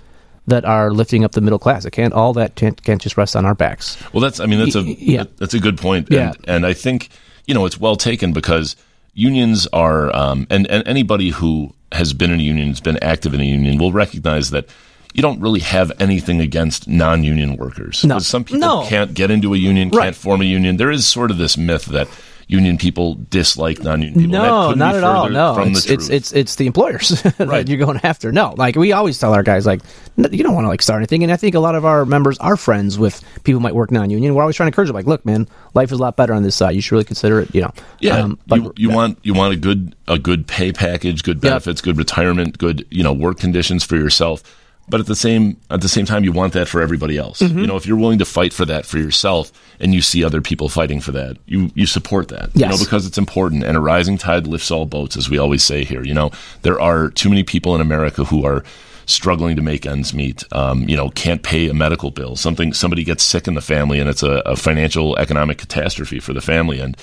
[0.49, 1.85] that are lifting up the middle class.
[1.85, 3.97] It can't, all that can't, can't just rest on our backs.
[4.13, 5.23] Well, that's I mean that's a yeah.
[5.38, 6.09] that's a good point.
[6.12, 6.33] Yeah.
[6.35, 7.09] And, and I think
[7.45, 8.75] you know it's well taken because
[9.13, 13.33] unions are um, and and anybody who has been in a union, has been active
[13.33, 14.67] in a union, will recognize that.
[15.12, 18.05] You don't really have anything against non-union workers.
[18.05, 18.19] No.
[18.19, 18.85] Some people No.
[18.85, 20.03] can't get into a union, Right.
[20.03, 20.77] can't form a union.
[20.77, 22.07] There is sort of this myth that
[22.49, 24.31] union people dislike non-union people.
[24.31, 25.29] No, be at all.
[25.29, 27.47] No, from it's, the it's it's it's the employers Right.
[27.65, 28.31] that you're going after.
[28.31, 29.81] No, like we always tell our guys, like
[30.17, 31.21] you don't want to like start anything.
[31.23, 33.91] And I think a lot of our members are friends with people who might work
[33.91, 34.33] non-union.
[34.33, 36.41] We're always trying to encourage them, like, look, man, life is a lot better on
[36.43, 36.75] this side.
[36.75, 37.53] You should really consider it.
[37.53, 40.71] You know, Yeah, Um, but you, you want you want a good a good pay
[40.73, 41.41] package, good Yep.
[41.43, 44.41] benefits, good retirement, good you know work conditions for yourself.
[44.89, 47.41] But at the same at the same time, you want that for everybody else.
[47.41, 47.60] Mm-hmm.
[47.60, 50.41] You know, if you're willing to fight for that for yourself, and you see other
[50.41, 52.49] people fighting for that, you you support that.
[52.56, 55.63] You know, because it's important, and a rising tide lifts all boats, as we always
[55.63, 56.04] say here.
[56.04, 56.32] You know,
[56.63, 58.63] there are too many people in America who are
[59.06, 60.43] struggling to make ends meet.
[60.54, 62.36] Um, you know, can't pay a medical bill.
[62.36, 66.34] Something somebody gets sick in the family, and it's a, a financial economic catastrophe for
[66.34, 66.80] the family.
[66.80, 66.95] And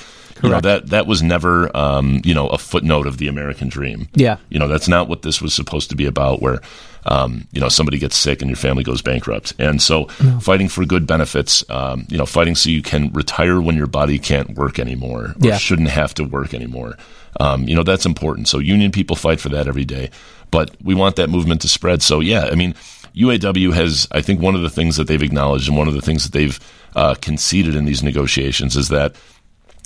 [0.43, 4.09] you know that that was never um, you know a footnote of the American dream.
[4.15, 4.37] Yeah.
[4.51, 6.41] you know that's not what this was supposed to be about.
[6.43, 6.61] Where
[7.07, 10.07] um, you know somebody gets sick and your family goes bankrupt, and so
[10.41, 11.65] fighting for good benefits.
[11.71, 15.35] Um, you know, fighting so you can retire when your body can't work anymore or
[15.41, 15.57] Yeah.
[15.59, 16.97] shouldn't have to work anymore.
[17.41, 18.49] Um, you know that's important.
[18.49, 20.11] So union people fight for that every day,
[20.51, 22.03] but we want that movement to spread.
[22.03, 22.75] So yeah, I mean.
[23.19, 26.03] UAW has, I think, one of the things that they've acknowledged and one of the
[26.03, 26.61] things that they've
[26.95, 29.17] uh, conceded in these negotiations is that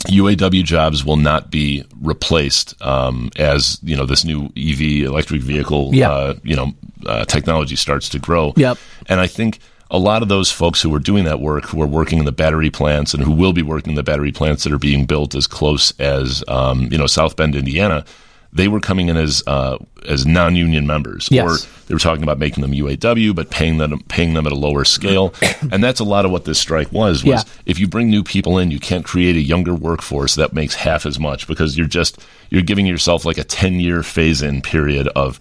[0.08, 5.90] UAW jobs will not be replaced um, as you know this new EV electric vehicle
[6.02, 6.72] uh, you know
[7.06, 8.52] uh, technology starts to grow.
[8.56, 8.78] Yep.
[9.06, 9.58] And I think
[9.90, 12.32] a lot of those folks who are doing that work, who are working in the
[12.32, 15.34] battery plants and who will be working in the battery plants that are being built
[15.34, 18.04] as close as um, you know South Bend, Indiana,
[18.52, 21.44] they were coming in as uh, as non-union members, Yes.
[21.46, 24.56] or they were talking about making them UAW, but paying them paying them at a
[24.56, 25.32] lower scale.
[25.70, 27.22] and that's a lot of what this strike was.
[27.24, 27.52] Was Yeah.
[27.66, 31.06] if you bring new people in, you can't create a younger workforce that makes half
[31.06, 32.18] as much because you're just
[32.50, 35.38] you're giving yourself like a ten year phase in period of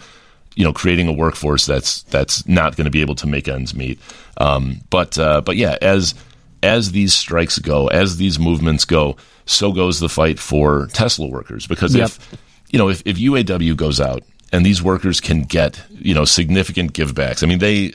[0.55, 3.73] you know creating a workforce that's that's not going to be able to make ends
[3.73, 3.99] meet.
[4.37, 6.13] Um, but uh, but yeah, as
[6.61, 11.65] as these strikes go, as these movements go, so goes the fight for Tesla workers
[11.65, 12.07] because Yep.
[12.09, 12.37] if
[12.69, 16.93] you know if, if UAW goes out and these workers can get you know significant
[16.93, 17.93] givebacks, I mean they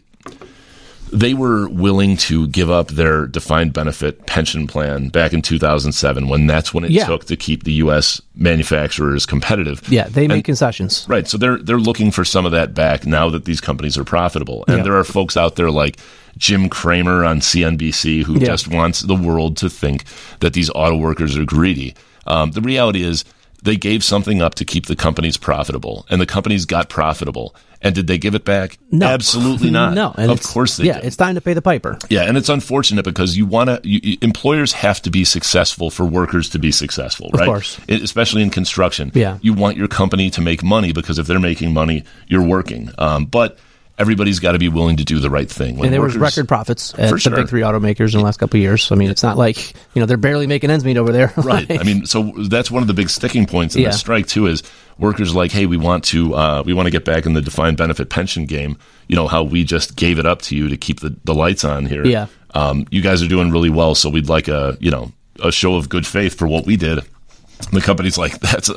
[1.12, 6.46] they were willing to give up their defined benefit pension plan back in 2007 when
[6.48, 7.06] that's when it Yeah.
[7.06, 8.20] took to keep the U.S.
[8.34, 9.86] manufacturers competitive.
[9.88, 11.06] Yeah, they make And- concessions.
[11.08, 11.28] Right.
[11.28, 14.64] So they're they're looking for some of that back now that these companies are profitable.
[14.66, 14.82] And Yeah.
[14.84, 15.98] there are folks out there like
[16.36, 18.46] Jim Cramer on CNBC who Yeah.
[18.46, 20.04] just wants the world to think
[20.40, 21.94] that these auto workers are greedy.
[22.26, 23.24] Um, the reality is
[23.64, 27.56] they gave something up to keep the companies profitable, and the companies got profitable.
[27.82, 28.78] And did they give it back?
[28.90, 29.92] No, absolutely not.
[29.92, 31.04] No, and of course they Yeah, did.
[31.04, 31.98] it's time to pay the piper.
[32.08, 34.24] Yeah, and it's unfortunate because you want to.
[34.24, 37.42] Employers have to be successful for workers to be successful, right?
[37.42, 37.78] Of course.
[37.88, 39.10] I- especially in construction.
[39.14, 39.36] Yeah.
[39.42, 42.88] you want your company to make money because if they're making money, you're working.
[42.96, 43.58] Um, but
[43.98, 45.76] everybody's got to be willing to do the right thing.
[45.76, 47.36] When And there was record profits at For the sure.
[47.36, 48.90] big three automakers in the last couple of years.
[48.90, 51.32] I mean, it's not like you know they're barely making ends meet over there.
[51.36, 51.70] right.
[51.70, 53.88] I mean, so that's one of the big sticking points in Yeah.
[53.88, 54.46] this strike too.
[54.46, 54.62] Is
[54.98, 57.42] workers are like, hey, we want to uh, we want to get back in the
[57.42, 58.76] defined benefit pension game.
[59.08, 61.64] You know how we just gave it up to you to keep the, the lights
[61.64, 62.04] on here.
[62.06, 62.26] Yeah.
[62.54, 65.76] Um, you guys are doing really well, so we'd like a you know a show
[65.76, 66.98] of good faith for what we did.
[66.98, 68.70] And the company's like, that's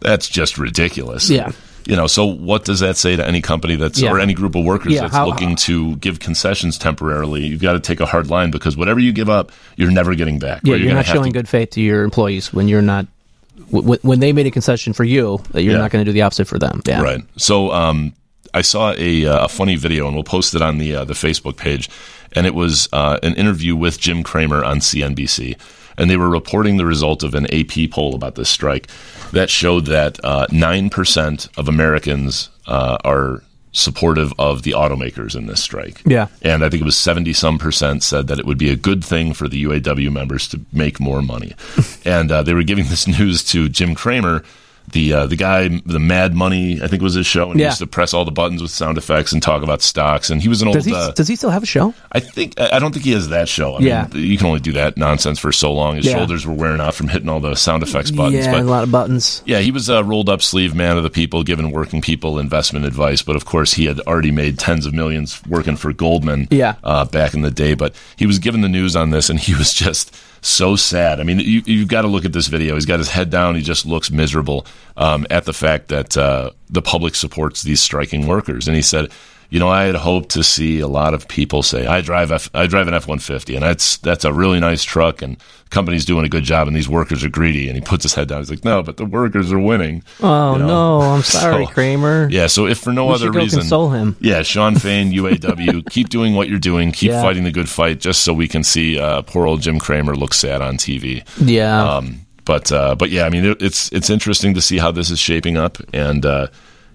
[0.00, 1.30] that's just ridiculous.
[1.30, 1.52] Yeah.
[1.86, 4.10] You know, so what does that say to any company that's Yeah.
[4.12, 7.46] or any group of workers Yeah, that's how- looking to give concessions temporarily?
[7.46, 10.38] You've got to take a hard line because whatever you give up, you're never getting
[10.38, 10.62] back.
[10.64, 13.06] yeah, Or you're, gonna not showing to good faith to your employees when you're not
[13.70, 15.78] w- when they made a concession for you that you're Yeah.
[15.78, 16.82] not going to do the opposite for them.
[16.86, 17.20] Yeah, Right.
[17.36, 18.12] So um,
[18.52, 21.14] I saw a, uh, a funny video, and we'll post it on the uh, the
[21.14, 21.88] Facebook page.
[22.36, 25.54] And it was uh, an interview with Jim Cramer on CNBC,
[25.96, 28.88] and they were reporting the result of an AP poll about this strike
[29.32, 33.42] that showed that uh, nine percent of Americans uh, are
[33.74, 36.00] supportive of the automakers in this strike.
[36.06, 36.28] Yeah.
[36.42, 39.04] And I think it was 70 some percent said that it would be a good
[39.04, 41.54] thing for the UAW members to make more money.
[42.04, 44.44] and uh, they were giving this news to Jim Cramer,
[44.92, 47.78] the uh, the guy, the Mad Money, I think was his show, and he used
[47.78, 50.30] to press all the buttons with sound effects and talk about stocks.
[50.30, 50.74] And he was an old.
[50.76, 51.94] Does he uh, does he still have a show?
[52.12, 53.74] I think I I don't think he has that show.
[53.74, 54.08] I Yeah.
[54.12, 55.96] mean, you can only do that nonsense for so long.
[55.96, 56.16] His Yeah.
[56.18, 58.44] shoulders were wearing out from hitting all the sound effects buttons.
[58.46, 59.42] yeah, but a lot of buttons.
[59.46, 62.84] yeah, he was a rolled up sleeve man of the people, giving working people investment
[62.84, 63.22] advice.
[63.22, 66.74] But of course, he had already made tens of millions working for Goldman Yeah.
[66.84, 67.74] uh, back in the day.
[67.74, 70.14] But he was given the news on this, and he was just
[70.46, 71.20] so sad.
[71.20, 72.74] I mean, you, you've got to look at this video.
[72.74, 73.54] He's got his head down.
[73.54, 78.26] He just looks miserable um, at the fact that uh, the public supports these striking
[78.26, 78.68] workers.
[78.68, 79.10] And he said,
[79.50, 82.50] you know, I had hoped to see a lot of people say, "I drive F-
[82.54, 85.70] I drive an F one fifty, and that's that's a really nice truck, and the
[85.70, 88.28] company's doing a good job, and these workers are greedy." And he puts his head
[88.28, 88.40] down.
[88.40, 90.66] He's like, "No, but the workers are winning." Oh You know?
[90.66, 92.28] no, I'm sorry, So, Cramer.
[92.30, 94.16] Yeah, so if for no We other go reason, console him.
[94.20, 97.22] yeah, Shawn Fain, UAW, keep doing what you're doing, keep Yeah.
[97.22, 100.34] fighting the good fight, just so we can see uh, poor old Jim Cramer look
[100.34, 101.22] sad on TV.
[101.40, 104.90] Yeah, Um, but uh, but yeah, I mean, it, it's it's interesting to see how
[104.90, 106.48] this is shaping up, and uh,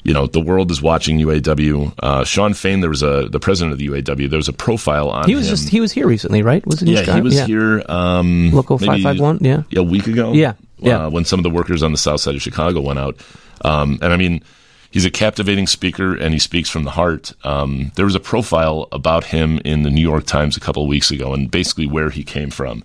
[0.04, 1.94] you know, the world is watching UAW.
[2.00, 4.30] Uh, Shawn Fain, there was a the president of the UAW.
[4.30, 5.52] There was a profile on he was him.
[5.52, 6.66] just he was here recently, right?
[6.66, 7.84] Was it yeah, he was here.
[7.90, 9.64] Um, Local 551, yeah.
[9.76, 10.34] a week ago.
[10.34, 11.06] Yeah, yeah.
[11.06, 13.18] Uh, when some of the workers on the south side of Chicago went out,
[13.66, 14.42] um, and I mean,
[14.92, 17.34] he's a captivating speaker and he speaks from the heart.
[17.44, 20.90] Um, there was a profile about him in the New York Times a couple of
[20.90, 22.84] weeks ago, and basically where he came from,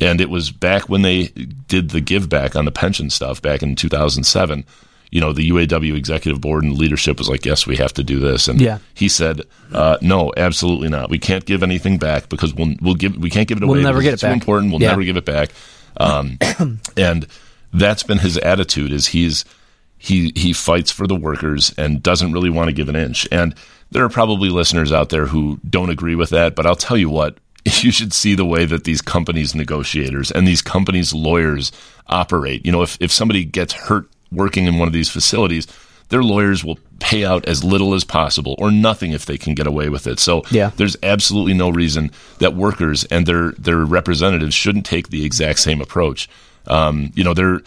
[0.00, 1.28] and it was back when they
[1.68, 4.64] did the give back on the pension stuff back in 2007.
[5.10, 8.18] You know, the UAW executive board and leadership was like, yes, we have to do
[8.18, 8.48] this.
[8.48, 8.78] And Yeah.
[8.94, 9.42] he said,
[9.72, 11.10] uh, no, absolutely not.
[11.10, 13.74] We can't give anything back because we'll, we'll give, we can't give it away.
[13.78, 14.72] We'll never get it's it too important.
[14.72, 14.90] We'll Yeah.
[14.90, 15.50] never give it back.
[15.96, 16.38] Um,
[16.96, 17.26] and
[17.72, 19.44] that's been his attitude is he's,
[19.98, 23.26] he, he fights for the workers and doesn't really want to give an inch.
[23.32, 23.54] And
[23.90, 27.08] there are probably listeners out there who don't agree with that, but I'll tell you
[27.10, 31.72] what, you should see the way that these companies negotiators and these companies lawyers
[32.08, 32.66] operate.
[32.66, 35.66] You know, if, if somebody gets hurt working in one of these facilities,
[36.08, 39.66] their lawyers will pay out as little as possible or nothing if they can get
[39.66, 40.18] away with it.
[40.18, 40.70] So Yeah.
[40.76, 45.80] there's absolutely no reason that workers and their their representatives shouldn't take the exact same
[45.80, 46.28] approach.
[46.66, 47.60] Um, you know, there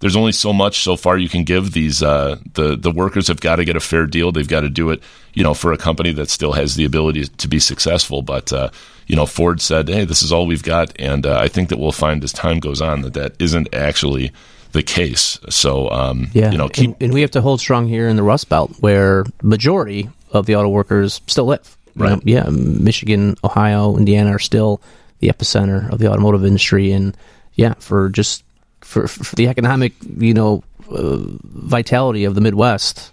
[0.00, 3.40] there's only so much so far you can give these uh, the the workers have
[3.40, 4.32] got to get a fair deal.
[4.32, 5.02] They've got to do it,
[5.34, 8.20] you know, for a company that still has the ability to be successful.
[8.20, 8.68] But uh,
[9.06, 11.78] you know, Ford said, "Hey, this is all we've got," and uh, I think that
[11.78, 14.32] we'll find as time goes on that that isn't actually
[14.74, 15.38] the case.
[15.48, 18.16] So, um, Yeah, you know, keep and, and we have to hold strong here in
[18.16, 21.76] the Rust Belt, where majority of the auto workers still live.
[21.96, 22.10] You Right.
[22.10, 24.80] know, yeah, Michigan, Ohio, Indiana are still
[25.20, 27.16] the epicenter of the automotive industry, and
[27.54, 28.42] yeah, for just
[28.82, 33.10] for for the economic, you know, uh, vitality of the Midwest,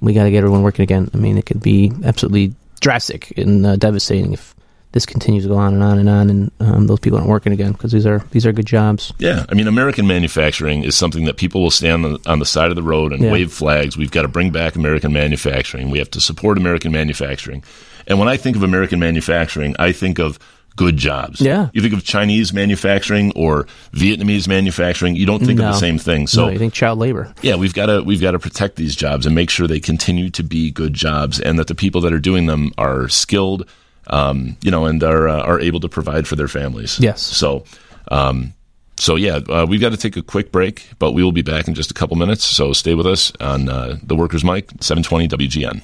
[0.00, 1.10] we got to get everyone working again.
[1.12, 4.54] I mean, it could be absolutely drastic and uh, devastating if
[4.92, 7.52] this continues to go on and on and on, and um, those people aren't working
[7.52, 9.12] again because these are these are good jobs.
[9.18, 12.46] Yeah, I mean, American manufacturing is something that people will stand on the, on the
[12.46, 13.32] side of the road and Yeah.
[13.32, 13.96] wave flags.
[13.96, 15.90] We've got to bring back American manufacturing.
[15.90, 17.62] We have to support American manufacturing.
[18.06, 20.38] And when I think of American manufacturing, I think of
[20.76, 21.40] good jobs.
[21.40, 21.68] Yeah.
[21.72, 26.26] You think of Chinese manufacturing or Vietnamese manufacturing, you don't think of the same thing.
[26.26, 27.32] So no, you think child labor?
[27.42, 30.30] yeah, we've got to we've got to protect these jobs and make sure they continue
[30.30, 33.68] to be good jobs, and that the people that are doing them are skilled,
[34.10, 36.98] um, you know, and are uh, are able to provide for their families.
[37.00, 37.22] Yes.
[37.22, 37.64] So,
[38.10, 38.52] um,
[38.96, 41.68] so yeah, uh, we've got to take a quick break, but we will be back
[41.68, 42.44] in just a couple minutes.
[42.44, 45.82] So stay with us on uh, the Workers Mic, seven twenty WGN.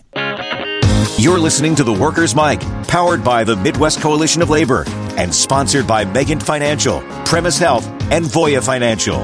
[1.19, 4.85] You're listening to The Workers' Mic, powered by the Midwest Coalition of Labor
[5.17, 9.21] and sponsored by Megan Financial, Premise Health, and Voya Financial.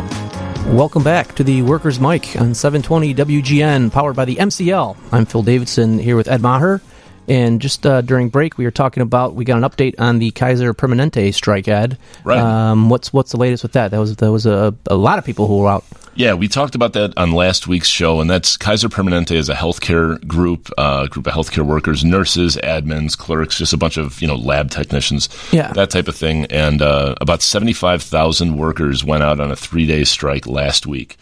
[0.74, 4.96] Welcome back to the Workers' Mic on 720 WGN, powered by the MCL.
[5.12, 6.80] I'm Phil Davidson here with Ed Maher.
[7.28, 10.32] And just uh, during break, we were talking about we got an update on the
[10.32, 11.96] Kaiser Permanente strike, Ed.
[12.24, 12.38] Right.
[12.38, 13.92] Um, what's what's the latest with that?
[13.92, 15.85] That was that was a, a lot of people who were out.
[16.14, 19.54] Yeah, we talked about that on last week's show, and that's Kaiser Permanente is a
[19.54, 24.28] healthcare group, uh, group of healthcare workers, nurses, admins, clerks, just a bunch of you
[24.28, 25.72] know lab technicians, Yeah.
[25.72, 26.46] that type of thing.
[26.46, 30.87] And uh, about seventy five thousand workers went out on a three day strike last
[30.87, 31.16] week,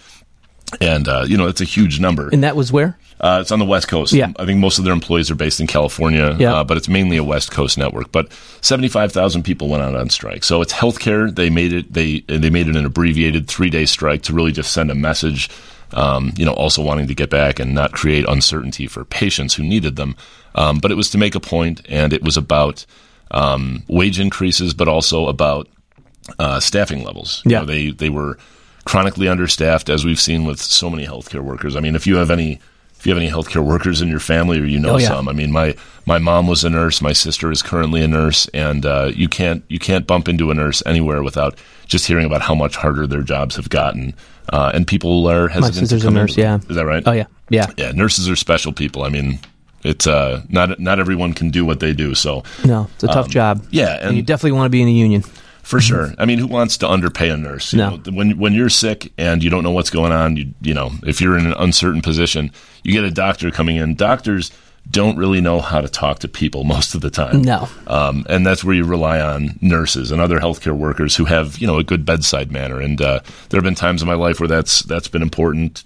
[0.80, 2.28] and uh, you know it's a huge number.
[2.32, 2.96] And that was where?
[3.20, 4.14] Uh, it's on the West Coast.
[4.14, 4.32] Yeah.
[4.38, 6.54] I think most of their employees are based in California, Yeah.
[6.54, 8.10] uh, but it's mainly a West Coast network.
[8.12, 11.34] But seventy-five thousand people went out on strike, so it's healthcare.
[11.34, 11.92] They made it.
[11.92, 15.50] They they made it an abbreviated three-day strike to really just send a message.
[15.92, 19.64] Um, you know, also wanting to get back and not create uncertainty for patients who
[19.64, 20.14] needed them.
[20.54, 22.86] Um, but it was to make a point, and it was about
[23.32, 25.66] um, wage increases, but also about
[26.38, 27.42] uh, staffing levels.
[27.44, 27.58] You Yeah.
[27.60, 28.38] know, they they were
[28.84, 31.76] chronically understaffed, as we've seen with so many healthcare workers.
[31.76, 32.60] I mean, if you have any
[33.00, 35.08] if you have any healthcare workers in your family or you know Oh, yeah.
[35.08, 38.46] some, I mean, my my mom was a nurse, my sister is currently a nurse,
[38.48, 42.42] and uh, you can't you can't bump into a nurse anywhere without just hearing about
[42.42, 44.14] how much harder their jobs have gotten,
[44.52, 45.74] uh, and people are hesitant.
[45.74, 46.58] to sister's a nurse, yeah.
[46.68, 47.02] is that right?
[47.06, 47.68] Oh yeah, yeah.
[47.78, 47.92] yeah.
[47.92, 49.02] Nurses are special people.
[49.02, 49.38] I mean,
[49.82, 52.42] it's uh, not not everyone can do what they do, so.
[52.66, 53.60] No, it's a tough job.
[53.60, 55.24] Um, yeah, and, you definitely want to be in a union.
[55.70, 56.12] For sure.
[56.18, 57.72] I mean, who wants to underpay a nurse?
[57.72, 57.90] You No.
[57.90, 60.90] know, when when you're sick and you don't know what's going on, you you know,
[61.06, 62.50] if you're in an uncertain position,
[62.82, 63.94] you get a doctor coming in.
[63.94, 64.50] Doctors
[64.90, 67.42] don't really know how to talk to people most of the time.
[67.42, 67.68] No.
[67.86, 71.66] Um, and that's where you rely on nurses and other healthcare workers who have, you
[71.68, 72.80] know, a good bedside manner.
[72.80, 75.84] And uh, there have been times in my life where that's that's been important.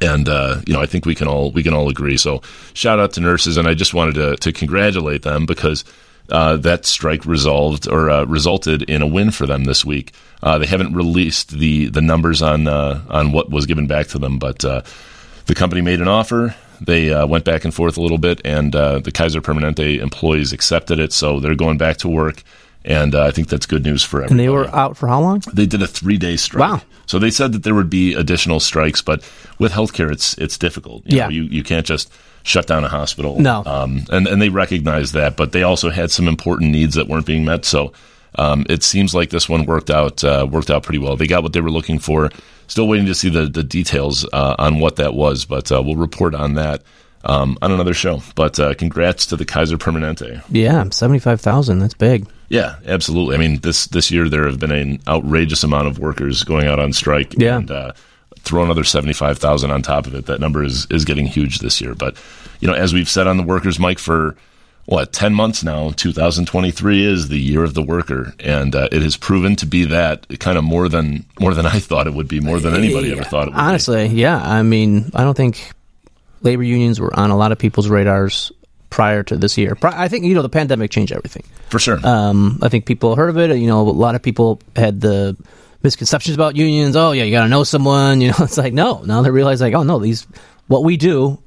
[0.00, 2.16] And uh, you know, I think we can all we can all agree.
[2.16, 2.40] So,
[2.72, 5.84] shout out to nurses, and I just wanted to to congratulate them because
[6.30, 10.12] uh, that strike resolved or uh, resulted in a win for them this week.
[10.42, 14.18] Uh, they haven't released the the numbers on uh, on what was given back to
[14.18, 14.82] them, but uh,
[15.46, 16.54] the company made an offer.
[16.80, 20.52] They uh, went back and forth a little bit, and uh, the Kaiser Permanente employees
[20.52, 22.42] accepted it, so they're going back to work.
[22.84, 24.32] And uh, I think that's good news for everyone.
[24.32, 25.42] And they were out for how long?
[25.52, 26.70] They did a three day strike.
[26.70, 26.82] Wow.
[27.06, 31.02] So they said that there would be additional strikes, but with healthcare, it's it's difficult.
[31.06, 31.24] You Yeah.
[31.24, 32.12] know, you you can't just
[32.46, 33.38] shut down a hospital.
[33.40, 33.62] No.
[33.66, 37.26] Um, and and they recognize that, but they also had some important needs that weren't
[37.26, 37.64] being met.
[37.64, 37.92] So.
[38.38, 41.16] Um, it seems like this one worked out uh, worked out pretty well.
[41.16, 42.30] They got what they were looking for.
[42.66, 45.96] Still waiting to see the the details uh, on what that was, but uh, we'll
[45.96, 46.82] report on that
[47.24, 48.20] um, on another show.
[48.34, 50.42] But uh, congrats to the Kaiser Permanente.
[50.50, 51.78] Yeah, seventy five thousand.
[51.78, 52.26] That's big.
[52.50, 53.36] Yeah, absolutely.
[53.36, 56.78] I mean, this this year there have been an outrageous amount of workers going out
[56.78, 57.34] on strike.
[57.38, 57.56] Yeah.
[57.56, 57.92] and uh,
[58.46, 60.26] throw another seventy five thousand on top of it.
[60.26, 61.94] That number is is getting huge this year.
[61.94, 62.16] But
[62.60, 64.36] you know, as we've said on the workers' mic for
[64.86, 69.16] what 10 months now 2023 is the year of the worker and uh, it has
[69.16, 72.38] proven to be that kind of more than more than i thought it would be
[72.38, 73.60] more than anybody ever thought it would be.
[73.60, 74.40] Honestly, yeah.
[74.40, 75.72] I mean, I don't think
[76.42, 78.52] labor unions were on a lot of people's radars
[78.88, 79.76] prior to this year.
[79.82, 81.42] I think you know the pandemic changed everything.
[81.68, 83.56] for sure Um, I think people heard of it.
[83.58, 85.36] You know, a lot of people had the
[85.86, 86.96] misconceptions about unions.
[86.96, 88.20] Oh, yeah, you got to know someone.
[88.26, 89.02] You know, it's like no.
[89.02, 90.26] Now they realize like, oh no, these
[90.66, 91.38] what we do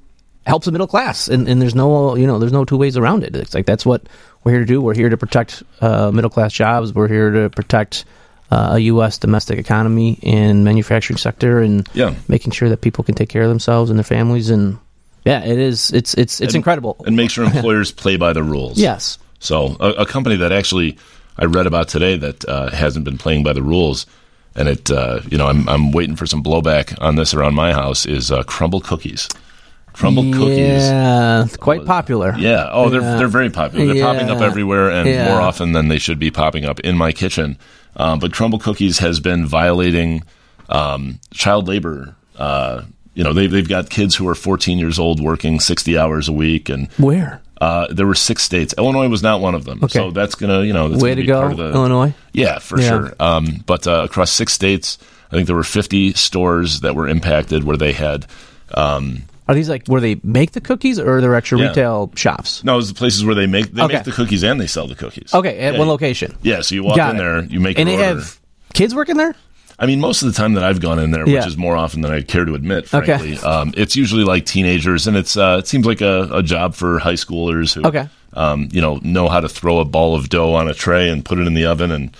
[0.45, 3.23] helps the middle class, and, and there's no you know there's no two ways around
[3.23, 3.35] it.
[3.35, 4.01] It's like that's what
[4.43, 4.81] we're here to do.
[4.81, 6.93] We're here to protect uh, middle class jobs.
[6.93, 8.05] We're here to protect.
[8.51, 9.19] Uh, a U.S.
[9.19, 12.15] domestic economy and manufacturing sector, and Yeah.
[12.27, 14.79] making sure that people can take care of themselves and their families, and
[15.23, 15.91] yeah, it is.
[15.93, 16.95] It's it's it's And- incredible.
[17.05, 20.97] and make sure employers play by the rules yes, So a, a company that actually
[21.37, 24.07] I read about today that uh, hasn't been playing by the rules,
[24.55, 27.73] and it uh, you know I'm I'm waiting for some blowback on this around my
[27.73, 29.27] house is uh, Crumbl cookies.
[29.93, 30.83] Crumbl cookies.
[30.87, 32.33] Yeah, quite popular.
[32.37, 32.69] Yeah.
[32.71, 33.17] Oh, they're Yeah.
[33.17, 33.93] they're very popular.
[33.93, 35.29] They're popping up everywhere, and Yeah.
[35.29, 37.57] more often than they should be popping up in my kitchen.
[37.97, 40.23] Um, but Crumbl Cookies has been violating
[40.69, 42.15] um, child labor.
[42.37, 42.83] Uh,
[43.19, 46.31] you know, they've they've got kids who are 14 years old working 60 hours a
[46.31, 47.41] week, and Where?
[47.59, 48.73] uh, there were six states.
[48.77, 49.79] Illinois was not one of them.
[49.83, 49.99] Okay.
[49.99, 52.13] So that's gonna you know that's Way be go, part of the, Illinois.
[52.31, 52.87] yeah, for Yeah.
[52.87, 53.13] sure.
[53.19, 54.97] Um, but uh, across six states,
[55.33, 58.25] I think there were 50 stores that were impacted where they had.
[58.73, 61.67] Um, Are these like where they make the cookies, or they're actual Yeah.
[61.69, 62.63] retail shops?
[62.63, 63.95] no, it's the places where they make they Okay.
[63.95, 65.33] make the cookies and they sell the cookies.
[65.33, 66.37] Okay, at Yeah, one location.
[66.41, 67.19] Yeah, so you walk Got in it.
[67.19, 68.05] there, you make and they order.
[68.21, 68.39] have
[68.73, 69.35] kids working there.
[69.79, 71.39] I mean, most of the time that I've gone in there, Yeah.
[71.39, 73.17] which is more often than I care to admit, Okay.
[73.17, 76.75] frankly, um, it's usually like teenagers, and it's uh, it seems like a, a job
[76.75, 78.07] for high schoolers who, Okay.
[78.33, 81.23] um, you know, know how to throw a ball of dough on a tray and
[81.23, 82.15] put it in the oven, and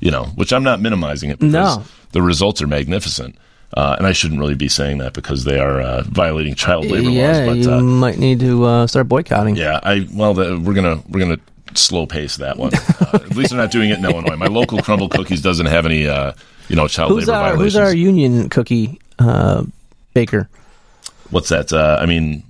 [0.00, 1.84] you know, which I'm not minimizing it because No.
[2.12, 3.36] the results are magnificent.
[3.74, 7.08] Uh, and I shouldn't really be saying that because they are uh, violating child labor
[7.08, 7.56] yeah, laws.
[7.56, 9.56] you But uh, might need to uh, start boycotting.
[9.56, 11.38] yeah, I well, the, we're gonna we're gonna
[11.74, 12.72] slow pace that one.
[13.00, 14.36] Uh, at least they're not doing it in Illinois.
[14.36, 16.32] My local Crumbl Cookies doesn't have any, uh,
[16.68, 17.74] you know, child Who's labor our violations.
[17.74, 19.64] Who's our union cookie uh,
[20.14, 20.48] baker?
[21.30, 21.72] What's that?
[21.72, 22.42] Uh, I mean,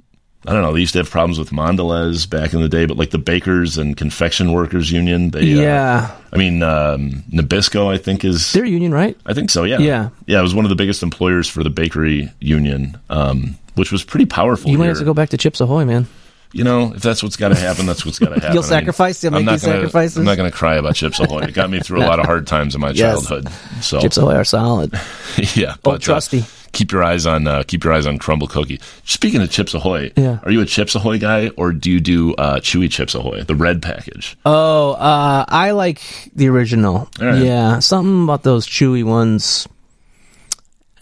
[0.46, 0.72] I don't know.
[0.72, 3.78] They used to have problems with Mondelez back in the day, but like the bakers
[3.78, 8.64] and confection workers union, they, uh, yeah, I mean, um, Nabisco, I think is, they're
[8.64, 9.16] union, right?
[9.24, 9.62] I think so.
[9.62, 10.08] Yeah, Yeah.
[10.26, 10.40] yeah.
[10.40, 14.26] It was one of the biggest employers for the bakery union, um, which was pretty
[14.26, 14.70] powerful.
[14.70, 14.90] You might here.
[14.92, 16.08] have to go back to Chips Ahoy, man.
[16.52, 18.52] You know, if that's what's got to happen, that's what's got to happen.
[18.52, 19.22] You'll I mean, sacrifice?
[19.24, 20.18] You'll I'm make these gonna- sacrifices?
[20.18, 21.40] I'm not going to cry about Chips Ahoy.
[21.44, 23.26] It got me through a lot of hard times in my Yes.
[23.26, 23.50] childhood.
[23.80, 24.92] So Chips Ahoy are solid.
[25.54, 26.44] yeah, Old trusty.
[26.72, 28.80] keep your eyes on uh, keep your eyes on Crumbl Cookie.
[29.04, 30.40] Speaking of Chips Ahoy, Yeah.
[30.42, 33.54] are you a Chips Ahoy guy or do you do uh, Chewy Chips Ahoy, the
[33.54, 34.36] red package?
[34.44, 36.02] Oh, uh, I like
[36.34, 37.08] the original.
[37.18, 37.42] Right.
[37.42, 39.66] Yeah, something about those chewy ones.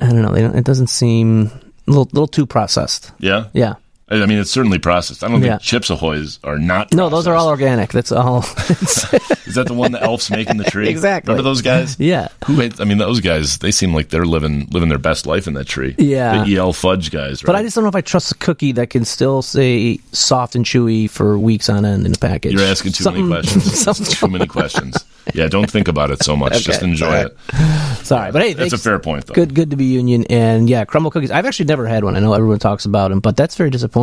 [0.01, 0.33] I don't know.
[0.33, 3.11] They don't, it doesn't seem a little, little too processed.
[3.19, 3.75] Yeah, Yeah.
[4.11, 5.23] I mean it's certainly processed.
[5.23, 5.51] I don't Yeah.
[5.53, 6.93] think Chips Ahoy's are not.
[6.93, 7.93] No, those are all organic.
[7.93, 8.39] That's all.
[9.47, 10.89] Is that the one the elves make in the tree?
[10.89, 11.33] Exactly.
[11.33, 11.97] Remember those guys?
[11.99, 12.29] yeah.
[12.47, 13.59] Who I mean, those guys.
[13.59, 15.95] They seem like they're living living their best life in that tree.
[15.99, 16.45] Yeah.
[16.45, 17.43] the EL Fudge guys.
[17.43, 17.47] Right?
[17.47, 20.55] But I just don't know if I trust a cookie that can still say soft
[20.55, 22.53] and chewy for weeks on end in a package.
[22.53, 24.19] You're asking too Something- many questions.
[24.19, 25.05] too many questions.
[25.35, 26.63] Yeah, don't think about it so much.
[26.65, 27.37] Just enjoy it.
[28.05, 29.35] Sorry, but hey, That's a fair point, though.
[29.35, 31.31] Good, good to be union, and yeah, Crumbl cookies.
[31.31, 32.17] I've actually never had one.
[32.17, 34.00] I know everyone talks about them, but that's very disappointing.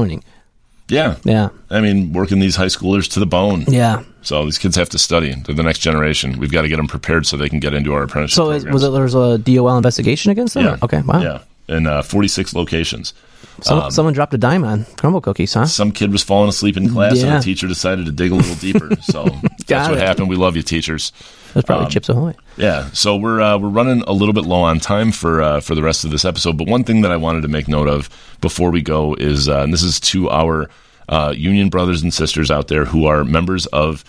[0.90, 1.18] Yeah.
[1.24, 3.66] Yeah, I mean, working these high schoolers to the bone.
[3.68, 4.04] yeah.
[4.22, 5.34] So these kids have to study.
[5.34, 6.38] They're the next generation.
[6.40, 8.66] We've got to get them prepared so they can get into our apprenticeship So is,
[8.66, 10.66] was it there was a DOL investigation against them?
[10.66, 10.78] Yeah.
[10.82, 11.02] Okay.
[11.02, 11.22] Wow.
[11.22, 11.40] Yeah.
[11.70, 13.14] In uh, 46 locations.
[13.62, 15.66] Some, someone dropped a dime on Crumbl cookies, huh?
[15.66, 17.38] Some kid was falling asleep in class, and Yeah.
[17.38, 18.90] the teacher decided to dig a little deeper.
[19.02, 20.30] So that's Got what happened.
[20.30, 21.12] We love you, teachers.
[21.54, 22.36] That's probably um, Chips Ahoy.
[22.58, 25.76] Yeah, so we're uh, we're running a little bit low on time for uh, for
[25.76, 26.58] the rest of this episode.
[26.58, 28.10] But one thing that I wanted to make note of
[28.42, 30.70] before we go is, uh, and this is to our
[31.10, 34.04] uh, union brothers and sisters out there who are members of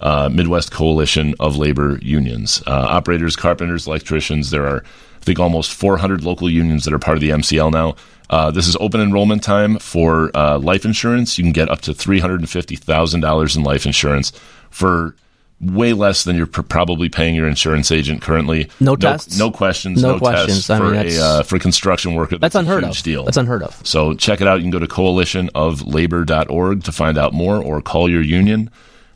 [0.00, 4.50] uh, Midwest Coalition of Labor Unions, uh, operators, carpenters, electricians.
[4.50, 7.96] There are, I think, almost 400 local unions that are part of the MCL now.
[8.30, 11.36] Uh, this is open enrollment time for uh, life insurance.
[11.38, 14.32] You can get up to three hundred and fifty thousand dollars in life insurance
[14.70, 15.14] for
[15.60, 18.68] way less than you're pr- probably paying your insurance agent currently.
[18.80, 19.38] No tests?
[19.38, 20.66] no questions, No no, questions.
[20.66, 22.38] tests I mean, for that's- a uh, for construction worker.
[22.38, 23.00] That's a unheard of.
[23.02, 23.24] Deal.
[23.24, 23.80] That's unheard of.
[23.86, 24.56] So check it out.
[24.56, 28.70] You can go to coalitionoflabor.org to find out more or call your union.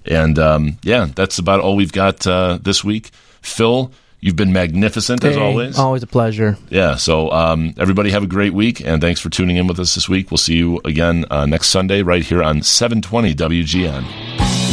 [0.06, 3.10] And um, yeah, that's about all we've got uh, this week.
[3.42, 5.78] Phil, You've been magnificent hey, as always.
[5.78, 6.56] Always a pleasure.
[6.70, 6.96] Yeah.
[6.96, 10.08] So um, everybody have a great week, and thanks for tuning in with us this
[10.08, 10.30] week.
[10.30, 14.04] We'll see you again uh, next Sunday right here on 720 WGN.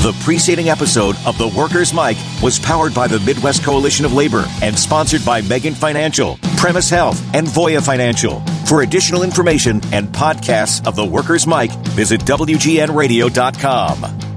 [0.02, 4.46] The preceding episode of The Workers' Mic was powered by the Midwest Coalition of Labor
[4.62, 8.42] and sponsored by Megan Financial, Premise Health, and Voya Financial.
[8.68, 14.35] For additional information and podcasts of The Workers' Mic, visit WGNradio.com.